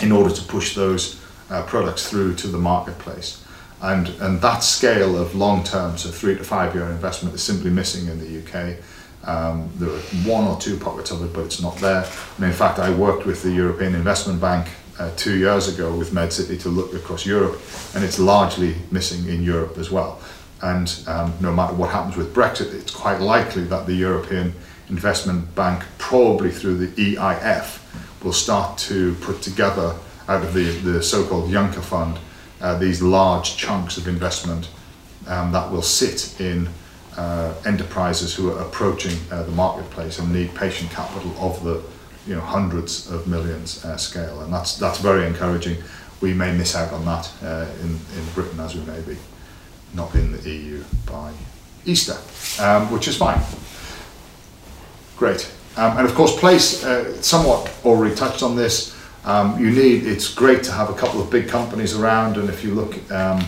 in 0.00 0.12
order 0.12 0.32
to 0.34 0.42
push 0.42 0.74
those 0.74 1.20
uh, 1.50 1.62
products 1.64 2.08
through 2.08 2.34
to 2.36 2.48
the 2.48 2.58
marketplace. 2.58 3.44
And, 3.80 4.08
and 4.20 4.40
that 4.40 4.60
scale 4.60 5.16
of 5.16 5.34
long 5.34 5.62
term, 5.62 5.96
so 5.96 6.10
three 6.10 6.36
to 6.36 6.44
five 6.44 6.74
year 6.74 6.86
investment, 6.86 7.34
is 7.34 7.42
simply 7.42 7.70
missing 7.70 8.08
in 8.08 8.18
the 8.18 8.42
UK. 8.42 8.78
Um, 9.24 9.70
there 9.76 9.90
are 9.90 10.00
one 10.26 10.44
or 10.44 10.58
two 10.58 10.76
pockets 10.76 11.10
of 11.10 11.22
it, 11.22 11.32
but 11.32 11.44
it's 11.44 11.60
not 11.60 11.76
there. 11.76 12.04
And 12.36 12.44
in 12.44 12.52
fact, 12.52 12.78
I 12.78 12.90
worked 12.90 13.26
with 13.26 13.42
the 13.42 13.50
European 13.50 13.94
Investment 13.94 14.40
Bank 14.40 14.68
uh, 14.98 15.10
two 15.16 15.36
years 15.36 15.72
ago 15.72 15.94
with 15.94 16.10
MedCity 16.10 16.60
to 16.62 16.68
look 16.68 16.94
across 16.94 17.24
Europe, 17.24 17.60
and 17.94 18.02
it's 18.02 18.18
largely 18.18 18.74
missing 18.90 19.28
in 19.28 19.42
Europe 19.42 19.78
as 19.78 19.90
well. 19.90 20.20
And 20.60 20.92
um, 21.06 21.32
no 21.40 21.52
matter 21.52 21.74
what 21.74 21.90
happens 21.90 22.16
with 22.16 22.34
Brexit, 22.34 22.74
it's 22.74 22.90
quite 22.90 23.20
likely 23.20 23.64
that 23.64 23.86
the 23.86 23.94
European 23.94 24.54
investment 24.88 25.54
bank, 25.54 25.84
probably 25.98 26.50
through 26.50 26.78
the 26.78 27.14
EIF, 27.14 27.80
will 28.24 28.32
start 28.32 28.76
to 28.78 29.14
put 29.16 29.40
together 29.40 29.94
out 30.26 30.42
of 30.42 30.52
the, 30.52 30.64
the 30.80 31.02
so-called 31.02 31.50
Juncker 31.50 31.82
Fund 31.82 32.18
uh, 32.60 32.78
these 32.78 33.02
large 33.02 33.56
chunks 33.56 33.96
of 33.96 34.08
investment 34.08 34.68
um, 35.26 35.52
that 35.52 35.70
will 35.70 35.82
sit 35.82 36.40
in 36.40 36.68
uh, 37.16 37.52
enterprises 37.66 38.34
who 38.34 38.50
are 38.50 38.60
approaching 38.60 39.18
uh, 39.30 39.42
the 39.42 39.52
marketplace 39.52 40.18
and 40.18 40.32
need 40.32 40.54
patient 40.54 40.90
capital 40.90 41.32
of 41.38 41.62
the 41.64 41.82
you 42.26 42.34
know 42.34 42.40
hundreds 42.40 43.10
of 43.10 43.26
millions 43.26 43.84
uh, 43.84 43.96
scale, 43.96 44.40
and 44.42 44.52
that's 44.52 44.76
that's 44.76 44.98
very 44.98 45.26
encouraging. 45.26 45.82
We 46.20 46.34
may 46.34 46.56
miss 46.56 46.74
out 46.74 46.92
on 46.92 47.04
that 47.04 47.30
uh, 47.42 47.66
in 47.80 47.90
in 47.90 48.24
Britain 48.34 48.60
as 48.60 48.74
we 48.74 48.82
may 48.82 49.00
be 49.00 49.16
not 49.94 50.14
in 50.14 50.32
the 50.32 50.50
EU 50.50 50.84
by 51.06 51.32
Easter, 51.84 52.16
um, 52.62 52.90
which 52.92 53.08
is 53.08 53.16
fine. 53.16 53.40
Great. 55.16 55.50
Um, 55.76 55.96
and 55.98 56.06
of 56.06 56.14
course, 56.14 56.36
place, 56.38 56.84
uh, 56.84 57.20
somewhat 57.22 57.72
already 57.84 58.14
touched 58.14 58.42
on 58.42 58.56
this. 58.56 58.94
Um, 59.28 59.60
you 59.60 59.70
need, 59.70 60.06
it's 60.06 60.32
great 60.32 60.62
to 60.62 60.72
have 60.72 60.88
a 60.88 60.94
couple 60.94 61.20
of 61.20 61.30
big 61.30 61.48
companies 61.48 61.94
around. 61.94 62.38
And 62.38 62.48
if 62.48 62.64
you 62.64 62.74
look 62.74 62.94
um, 63.12 63.44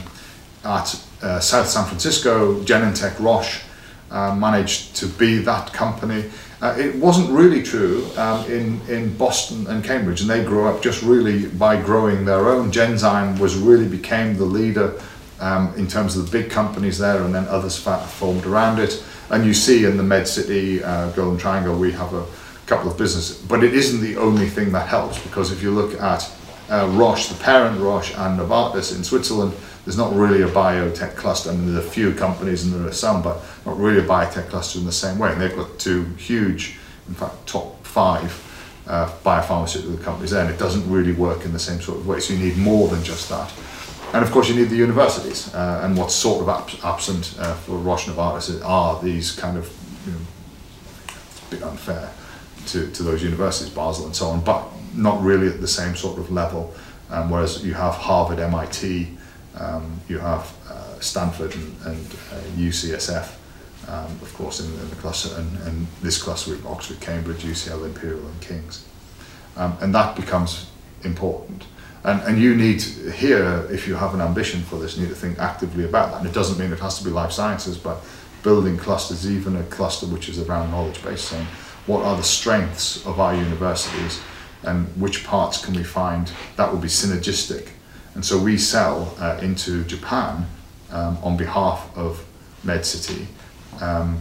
at 0.63 1.03
uh, 1.23 1.41
South 1.41 1.69
San 1.69 1.87
Francisco, 1.87 2.61
Genentech 2.65 3.19
Roche 3.19 3.63
uh, 4.11 4.35
managed 4.35 4.95
to 4.97 5.07
be 5.07 5.39
that 5.39 5.73
company. 5.73 6.31
Uh, 6.61 6.77
it 6.79 6.95
wasn't 6.97 7.31
really 7.31 7.63
true 7.63 8.07
um, 8.19 8.45
in, 8.45 8.79
in 8.91 9.17
Boston 9.17 9.67
and 9.69 9.83
Cambridge, 9.83 10.21
and 10.21 10.29
they 10.29 10.45
grew 10.45 10.67
up 10.67 10.83
just 10.83 11.03
really 11.03 11.47
by 11.47 11.81
growing 11.81 12.27
their 12.27 12.51
own. 12.51 12.71
Genzyme 12.71 13.39
was 13.39 13.57
really 13.57 13.89
became 13.89 14.37
the 14.37 14.45
leader 14.45 15.01
um, 15.41 15.73
in 15.79 15.89
terms 15.89 16.15
of 16.15 16.31
the 16.31 16.31
big 16.31 16.51
companies 16.51 16.99
there, 16.99 17.23
and 17.23 17.35
then 17.35 17.49
others 17.49 17.79
formed 17.79 18.45
around 18.45 18.81
it. 18.81 19.03
And 19.31 19.47
you 19.47 19.55
see 19.55 19.87
in 19.87 19.97
the 19.97 20.03
MedCity 20.03 20.83
uh, 20.85 21.11
Golden 21.13 21.39
Triangle, 21.39 21.79
we 21.79 21.93
have 21.93 22.13
a 22.13 22.27
couple 22.71 22.89
of 22.89 22.97
businesses, 22.97 23.37
but 23.37 23.65
it 23.65 23.75
isn't 23.75 24.01
the 24.01 24.17
only 24.17 24.49
thing 24.49 24.71
that 24.71 24.87
helps 24.89 25.21
because 25.25 25.51
if 25.51 25.61
you 25.61 25.73
look 25.73 26.01
at 26.01 26.31
uh, 26.71 26.87
Roche, 26.93 27.27
the 27.27 27.43
parent 27.43 27.81
Roche, 27.81 28.15
and 28.17 28.39
Novartis 28.39 28.97
in 28.97 29.03
Switzerland, 29.03 29.53
there's 29.85 29.97
not 29.97 30.15
really 30.15 30.43
a 30.43 30.49
biotech 30.49 31.17
cluster. 31.17 31.51
I 31.51 31.55
mean, 31.55 31.75
there 31.75 31.83
are 31.83 31.87
a 31.87 31.91
few 31.91 32.15
companies 32.15 32.65
and 32.65 32.73
there 32.73 32.89
are 32.89 32.93
some, 32.93 33.23
but 33.23 33.43
not 33.67 33.77
really 33.77 33.99
a 33.99 34.07
biotech 34.07 34.51
cluster 34.51 34.79
in 34.79 34.87
the 34.87 34.93
same 34.93 35.19
way. 35.19 35.33
And 35.33 35.41
they've 35.41 35.55
got 35.55 35.81
two 35.81 36.05
huge, 36.17 36.79
in 37.09 37.15
fact, 37.15 37.45
top 37.45 37.85
five 37.85 38.31
uh, 38.87 39.11
biopharmaceutical 39.25 40.01
companies 40.05 40.31
there, 40.31 40.45
and 40.45 40.55
it 40.55 40.59
doesn't 40.59 40.89
really 40.89 41.13
work 41.13 41.45
in 41.45 41.53
the 41.53 41.59
same 41.59 41.81
sort 41.81 41.99
of 41.99 42.07
way. 42.07 42.21
So 42.21 42.35
you 42.35 42.39
need 42.39 42.57
more 42.57 42.87
than 42.87 43.03
just 43.03 43.29
that. 43.31 43.53
And 44.13 44.23
of 44.23 44.31
course, 44.31 44.49
you 44.49 44.55
need 44.55 44.71
the 44.71 44.77
universities. 44.77 45.53
Uh, 45.53 45.81
and 45.83 45.97
what's 45.97 46.15
sort 46.15 46.41
of 46.43 46.49
ab- 46.49 46.85
absent 46.85 47.35
uh, 47.41 47.55
for 47.55 47.79
Roche 47.79 48.07
and 48.07 48.17
Novartis 48.17 48.65
are 48.65 49.03
these 49.03 49.33
kind 49.33 49.57
of, 49.59 49.69
you 50.07 50.13
know, 50.13 50.19
a 51.09 51.51
bit 51.51 51.63
unfair 51.65 52.13
to, 52.67 52.91
to 52.91 53.03
those 53.03 53.23
universities, 53.23 53.71
Basel 53.71 54.07
and 54.07 54.15
so 54.15 54.29
on, 54.29 54.43
but 54.43 54.65
not 54.95 55.23
really 55.23 55.49
at 55.49 55.61
the 55.61 55.69
same 55.69 55.97
sort 55.97 56.19
of 56.19 56.31
level. 56.31 56.75
Um, 57.11 57.31
whereas 57.31 57.65
you 57.65 57.75
have 57.75 57.95
Harvard, 57.95 58.39
MIT, 58.39 59.09
um, 59.57 60.01
you 60.09 60.19
have 60.19 60.53
uh, 60.69 61.01
Stanford 61.01 61.55
and, 61.55 61.77
and 61.87 62.07
uh, 62.33 62.41
UCSF, 62.57 63.35
um, 63.89 64.07
of 64.23 64.33
course, 64.35 64.61
in, 64.61 64.73
in 64.81 64.91
the 64.91 64.97
cluster, 64.97 65.35
and, 65.37 65.59
and 65.67 65.87
this 66.03 66.23
cluster 66.23 66.53
with 66.53 66.65
Oxford, 66.67 67.01
Cambridge, 67.01 67.43
UCL, 67.43 67.85
Imperial, 67.85 68.25
and 68.25 68.41
King's. 68.41 68.85
Um, 69.57 69.77
and 69.81 69.95
that 69.95 70.15
becomes 70.15 70.71
important. 71.03 71.65
And, 72.05 72.23
and 72.23 72.41
you 72.41 72.55
need 72.55 72.81
here, 72.81 73.67
if 73.71 73.87
you 73.87 73.95
have 73.95 74.15
an 74.15 74.21
ambition 74.21 74.63
for 74.63 74.77
this, 74.77 74.97
you 74.97 75.03
need 75.03 75.11
to 75.11 75.15
think 75.15 75.39
actively 75.39 75.85
about 75.85 76.13
that. 76.13 76.19
And 76.19 76.27
it 76.27 76.33
doesn't 76.33 76.59
mean 76.59 76.73
it 76.73 76.79
has 76.79 76.99
to 76.99 77.05
be 77.05 77.11
life 77.11 77.33
sciences, 77.33 77.77
but 77.77 78.03
building 78.43 78.79
clusters, 78.79 79.31
even 79.31 79.57
a 79.57 79.63
cluster 79.65 80.07
which 80.07 80.29
is 80.29 80.39
around 80.39 80.71
knowledge 80.71 81.03
base, 81.03 81.23
saying 81.23 81.47
what 81.87 82.05
are 82.05 82.17
the 82.17 82.23
strengths 82.23 83.05
of 83.07 83.21
our 83.21 83.35
universities 83.35 84.21
and 84.63 84.87
which 85.01 85.25
parts 85.25 85.65
can 85.65 85.75
we 85.75 85.83
find 85.83 86.31
that 86.57 86.71
will 86.71 86.79
be 86.81 86.89
synergistic. 86.89 87.69
And 88.15 88.25
so 88.25 88.39
we 88.39 88.59
sell 88.59 89.15
uh, 89.19 89.39
into 89.41 89.85
Japan 89.85 90.47
um, 90.91 91.19
on 91.23 91.37
behalf 91.37 91.91
of 91.97 92.25
MedCity 92.65 93.27
um, 93.81 94.21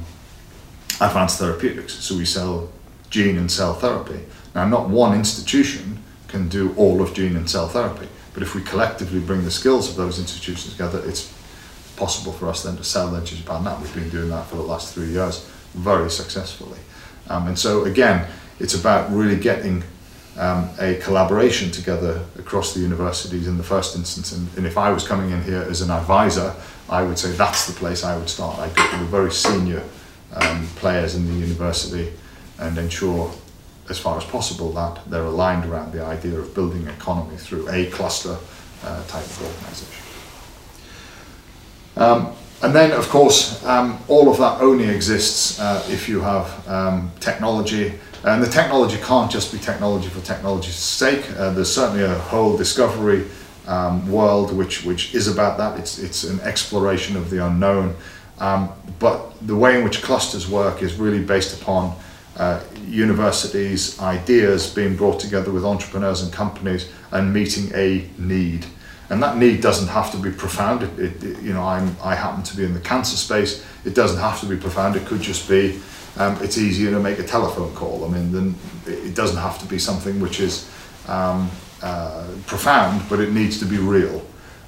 advanced 1.02 1.40
therapeutics. 1.40 1.94
So 1.94 2.16
we 2.16 2.26
sell 2.26 2.70
gene 3.10 3.38
and 3.38 3.52
cell 3.52 3.74
therapy. 3.74 4.20
Now, 4.56 4.68
not 4.68 4.90
one 4.90 5.18
institution 5.18 6.04
can 6.28 6.48
do 6.48 6.74
all 6.76 7.02
of 7.02 7.14
gene 7.14 7.36
and 7.36 7.50
cell 7.50 7.68
therapy. 7.68 8.08
But 8.34 8.44
if 8.44 8.56
we 8.56 8.62
collectively 8.62 9.20
bring 9.20 9.44
the 9.44 9.52
skills 9.52 9.90
of 9.90 9.96
those 9.96 10.20
institutions 10.20 10.72
together, 10.72 11.02
it's 11.06 11.34
possible 11.98 12.32
for 12.32 12.48
us 12.48 12.64
then 12.64 12.78
to 12.78 12.84
sell 12.84 13.10
them 13.10 13.26
to 13.26 13.36
Japan 13.36 13.64
now. 13.64 13.78
We've 13.82 13.94
been 13.94 14.10
doing 14.10 14.30
that 14.30 14.46
for 14.46 14.56
the 14.56 14.62
last 14.62 14.94
three 14.94 15.08
years 15.08 15.46
very 15.74 16.10
successfully. 16.10 16.80
Um, 17.30 17.48
and 17.48 17.58
so 17.58 17.86
again, 17.86 18.28
it's 18.60 18.74
about 18.74 19.12
really 19.12 19.38
getting 19.38 19.84
um, 20.38 20.70
a 20.80 20.96
collaboration 20.96 21.72
together 21.72 22.26
across 22.38 22.74
the 22.74 22.80
universities 22.80 23.48
in 23.48 23.58
the 23.58 23.64
first 23.64 23.96
instance. 23.96 24.32
And, 24.32 24.48
and 24.58 24.66
if 24.66 24.78
I 24.78 24.92
was 24.92 25.08
coming 25.08 25.32
in 25.32 25.44
here 25.44 25.62
as 25.62 25.82
an 25.82 25.92
advisor, 25.92 26.56
I 26.90 27.04
would 27.04 27.20
say 27.20 27.32
that's 27.32 27.68
the 27.68 27.74
place 27.74 28.04
I 28.04 28.18
would 28.18 28.30
start. 28.30 28.58
I'd 28.60 28.76
go 28.76 28.90
to 28.90 28.98
the 28.98 29.06
very 29.06 29.32
senior 29.32 29.84
um, 30.34 30.68
players 30.76 31.16
in 31.16 31.26
the 31.28 31.34
university 31.34 32.14
and 32.58 32.78
ensure 32.78 33.32
as 33.90 34.00
far 34.00 34.18
as 34.18 34.24
possible 34.24 34.72
that 34.74 35.10
they're 35.10 35.24
aligned 35.24 35.66
around 35.66 35.92
the 35.92 36.04
idea 36.04 36.38
of 36.38 36.54
building 36.54 36.84
an 36.84 36.90
economy 36.90 37.38
through 37.38 37.68
a 37.70 37.88
cluster 37.88 38.38
uh, 38.84 39.04
type 39.08 39.26
of 39.26 39.42
organisation. 39.44 40.06
And 42.62 42.76
then, 42.76 42.92
of 42.92 43.08
course, 43.08 43.64
um, 43.66 43.98
all 44.08 44.30
of 44.30 44.38
that 44.38 44.62
only 44.62 44.90
exists 44.90 45.60
uh, 45.60 45.86
if 45.90 46.10
you 46.10 46.20
have 46.20 46.68
um, 46.68 47.12
technology. 47.20 47.94
And 48.26 48.44
the 48.44 48.50
technology 48.50 48.98
can't 48.98 49.32
just 49.32 49.54
be 49.54 49.60
technology 49.60 50.10
for 50.10 50.20
technology's 50.26 50.76
sake. 50.76 51.30
Uh, 51.38 51.52
there's 51.52 51.74
certainly 51.74 52.04
a 52.04 52.16
whole 52.16 52.58
discovery 52.58 53.26
um, 53.66 54.12
world 54.12 54.52
which, 54.52 54.84
which 54.84 55.16
is 55.16 55.30
about 55.30 55.58
that. 55.58 55.80
It's, 55.80 56.00
it's 56.00 56.26
an 56.26 56.42
exploration 56.42 57.16
of 57.16 57.30
the 57.30 57.46
unknown. 57.46 57.96
Um, 58.40 58.70
but 59.00 59.32
the 59.48 59.56
way 59.56 59.78
in 59.78 59.84
which 59.86 60.02
clusters 60.02 60.50
work 60.50 60.82
is 60.82 60.96
really 60.96 61.24
based 61.24 61.62
upon 61.62 61.96
uh, 62.36 62.62
universities' 62.86 64.00
ideas 64.00 64.74
being 64.74 64.96
brought 64.96 65.20
together 65.20 65.52
with 65.52 65.64
entrepreneurs 65.64 66.22
and 66.22 66.34
companies 66.34 66.90
and 67.12 67.34
meeting 67.34 67.72
a 67.74 68.10
need. 68.18 68.66
And 69.10 69.24
that 69.24 69.38
need 69.38 69.62
doesn't 69.62 69.88
have 69.88 70.12
to 70.12 70.18
be 70.18 70.30
profound. 70.30 70.84
It, 70.84 71.24
it, 71.24 71.42
you 71.42 71.54
know, 71.54 71.64
I'm, 71.64 71.96
I 72.04 72.14
happen 72.14 72.44
to 72.44 72.56
be 72.56 72.64
in 72.64 72.74
the 72.74 72.80
cancer 72.80 73.18
space. 73.18 73.66
It 73.84 73.96
doesn't 73.96 74.20
have 74.20 74.40
to 74.42 74.46
be 74.46 74.56
profound. 74.56 74.96
It 74.96 75.06
could 75.08 75.22
just 75.22 75.50
be, 75.50 75.80
um, 76.18 76.38
it's 76.44 76.58
easier 76.58 76.92
to 76.92 77.00
make 77.00 77.18
a 77.18 77.24
telephone 77.24 77.74
call. 77.74 78.06
I 78.06 78.10
mean, 78.10 78.32
then 78.32 78.56
it 78.86 79.16
doesn't 79.16 79.38
have 79.38 79.58
to 79.60 79.66
be 79.66 79.80
something 79.80 80.20
which 80.20 80.40
is 80.40 80.70
um, 81.08 81.50
uh, 81.82 82.28
profound, 82.46 83.02
but 83.10 83.20
it 83.20 83.32
needs 83.32 83.58
to 83.60 83.66
be 83.66 83.78
real. 83.78 84.24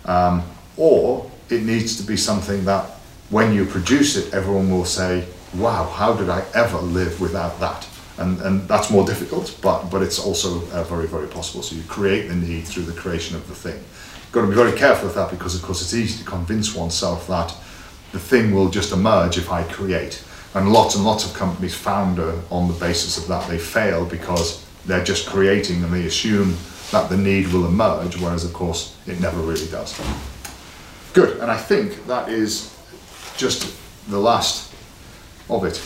Um, 0.05 0.43
or 0.75 1.29
it 1.49 1.61
needs 1.61 1.97
to 1.97 2.03
be 2.03 2.17
something 2.17 2.65
that 2.65 2.85
when 3.29 3.53
you 3.53 3.65
produce 3.65 4.17
it, 4.17 4.33
everyone 4.33 4.71
will 4.71 4.85
say, 4.85 5.27
wow, 5.53 5.87
how 5.87 6.13
did 6.13 6.29
I 6.29 6.43
ever 6.55 6.79
live 6.79 7.21
without 7.21 7.59
that? 7.59 7.87
And, 8.17 8.41
and 8.41 8.67
that's 8.67 8.89
more 8.89 9.05
difficult, 9.05 9.57
but, 9.61 9.89
but 9.89 10.01
it's 10.01 10.19
also 10.19 10.67
uh, 10.71 10.83
very, 10.83 11.07
very 11.07 11.27
possible. 11.27 11.61
So 11.61 11.75
you 11.75 11.83
create 11.83 12.27
the 12.27 12.35
need 12.35 12.67
through 12.67 12.83
the 12.83 12.99
creation 12.99 13.35
of 13.35 13.47
the 13.47 13.55
thing 13.55 13.83
got 14.32 14.41
to 14.41 14.47
be 14.47 14.55
very 14.55 14.77
careful 14.77 15.07
with 15.07 15.15
that 15.15 15.29
because, 15.29 15.55
of 15.55 15.61
course, 15.61 15.82
it's 15.82 15.93
easy 15.93 16.23
to 16.23 16.29
convince 16.29 16.73
oneself 16.75 17.27
that 17.27 17.55
the 18.11 18.19
thing 18.19 18.53
will 18.53 18.69
just 18.69 18.91
emerge 18.91 19.38
if 19.38 19.51
I 19.51 19.63
create. 19.63 20.23
And 20.53 20.71
lots 20.73 20.95
and 20.95 21.05
lots 21.05 21.25
of 21.25 21.34
companies 21.34 21.75
founder 21.75 22.39
on 22.49 22.67
the 22.67 22.73
basis 22.73 23.17
of 23.17 23.27
that. 23.27 23.47
They 23.49 23.57
fail 23.57 24.05
because 24.05 24.65
they're 24.86 25.03
just 25.03 25.27
creating 25.27 25.84
and 25.84 25.93
they 25.93 26.05
assume 26.05 26.55
that 26.91 27.09
the 27.09 27.17
need 27.17 27.47
will 27.53 27.65
emerge, 27.65 28.17
whereas, 28.17 28.43
of 28.43 28.51
course, 28.51 28.97
it 29.07 29.19
never 29.21 29.39
really 29.39 29.67
does. 29.67 29.99
Good, 31.13 31.39
and 31.39 31.49
I 31.49 31.57
think 31.57 32.05
that 32.07 32.29
is 32.29 32.77
just 33.38 33.77
the 34.09 34.19
last 34.19 34.73
of 35.49 35.63
it. 35.65 35.77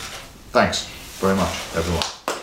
Thanks 0.50 0.86
very 1.20 1.36
much, 1.36 1.54
everyone. 1.76 2.35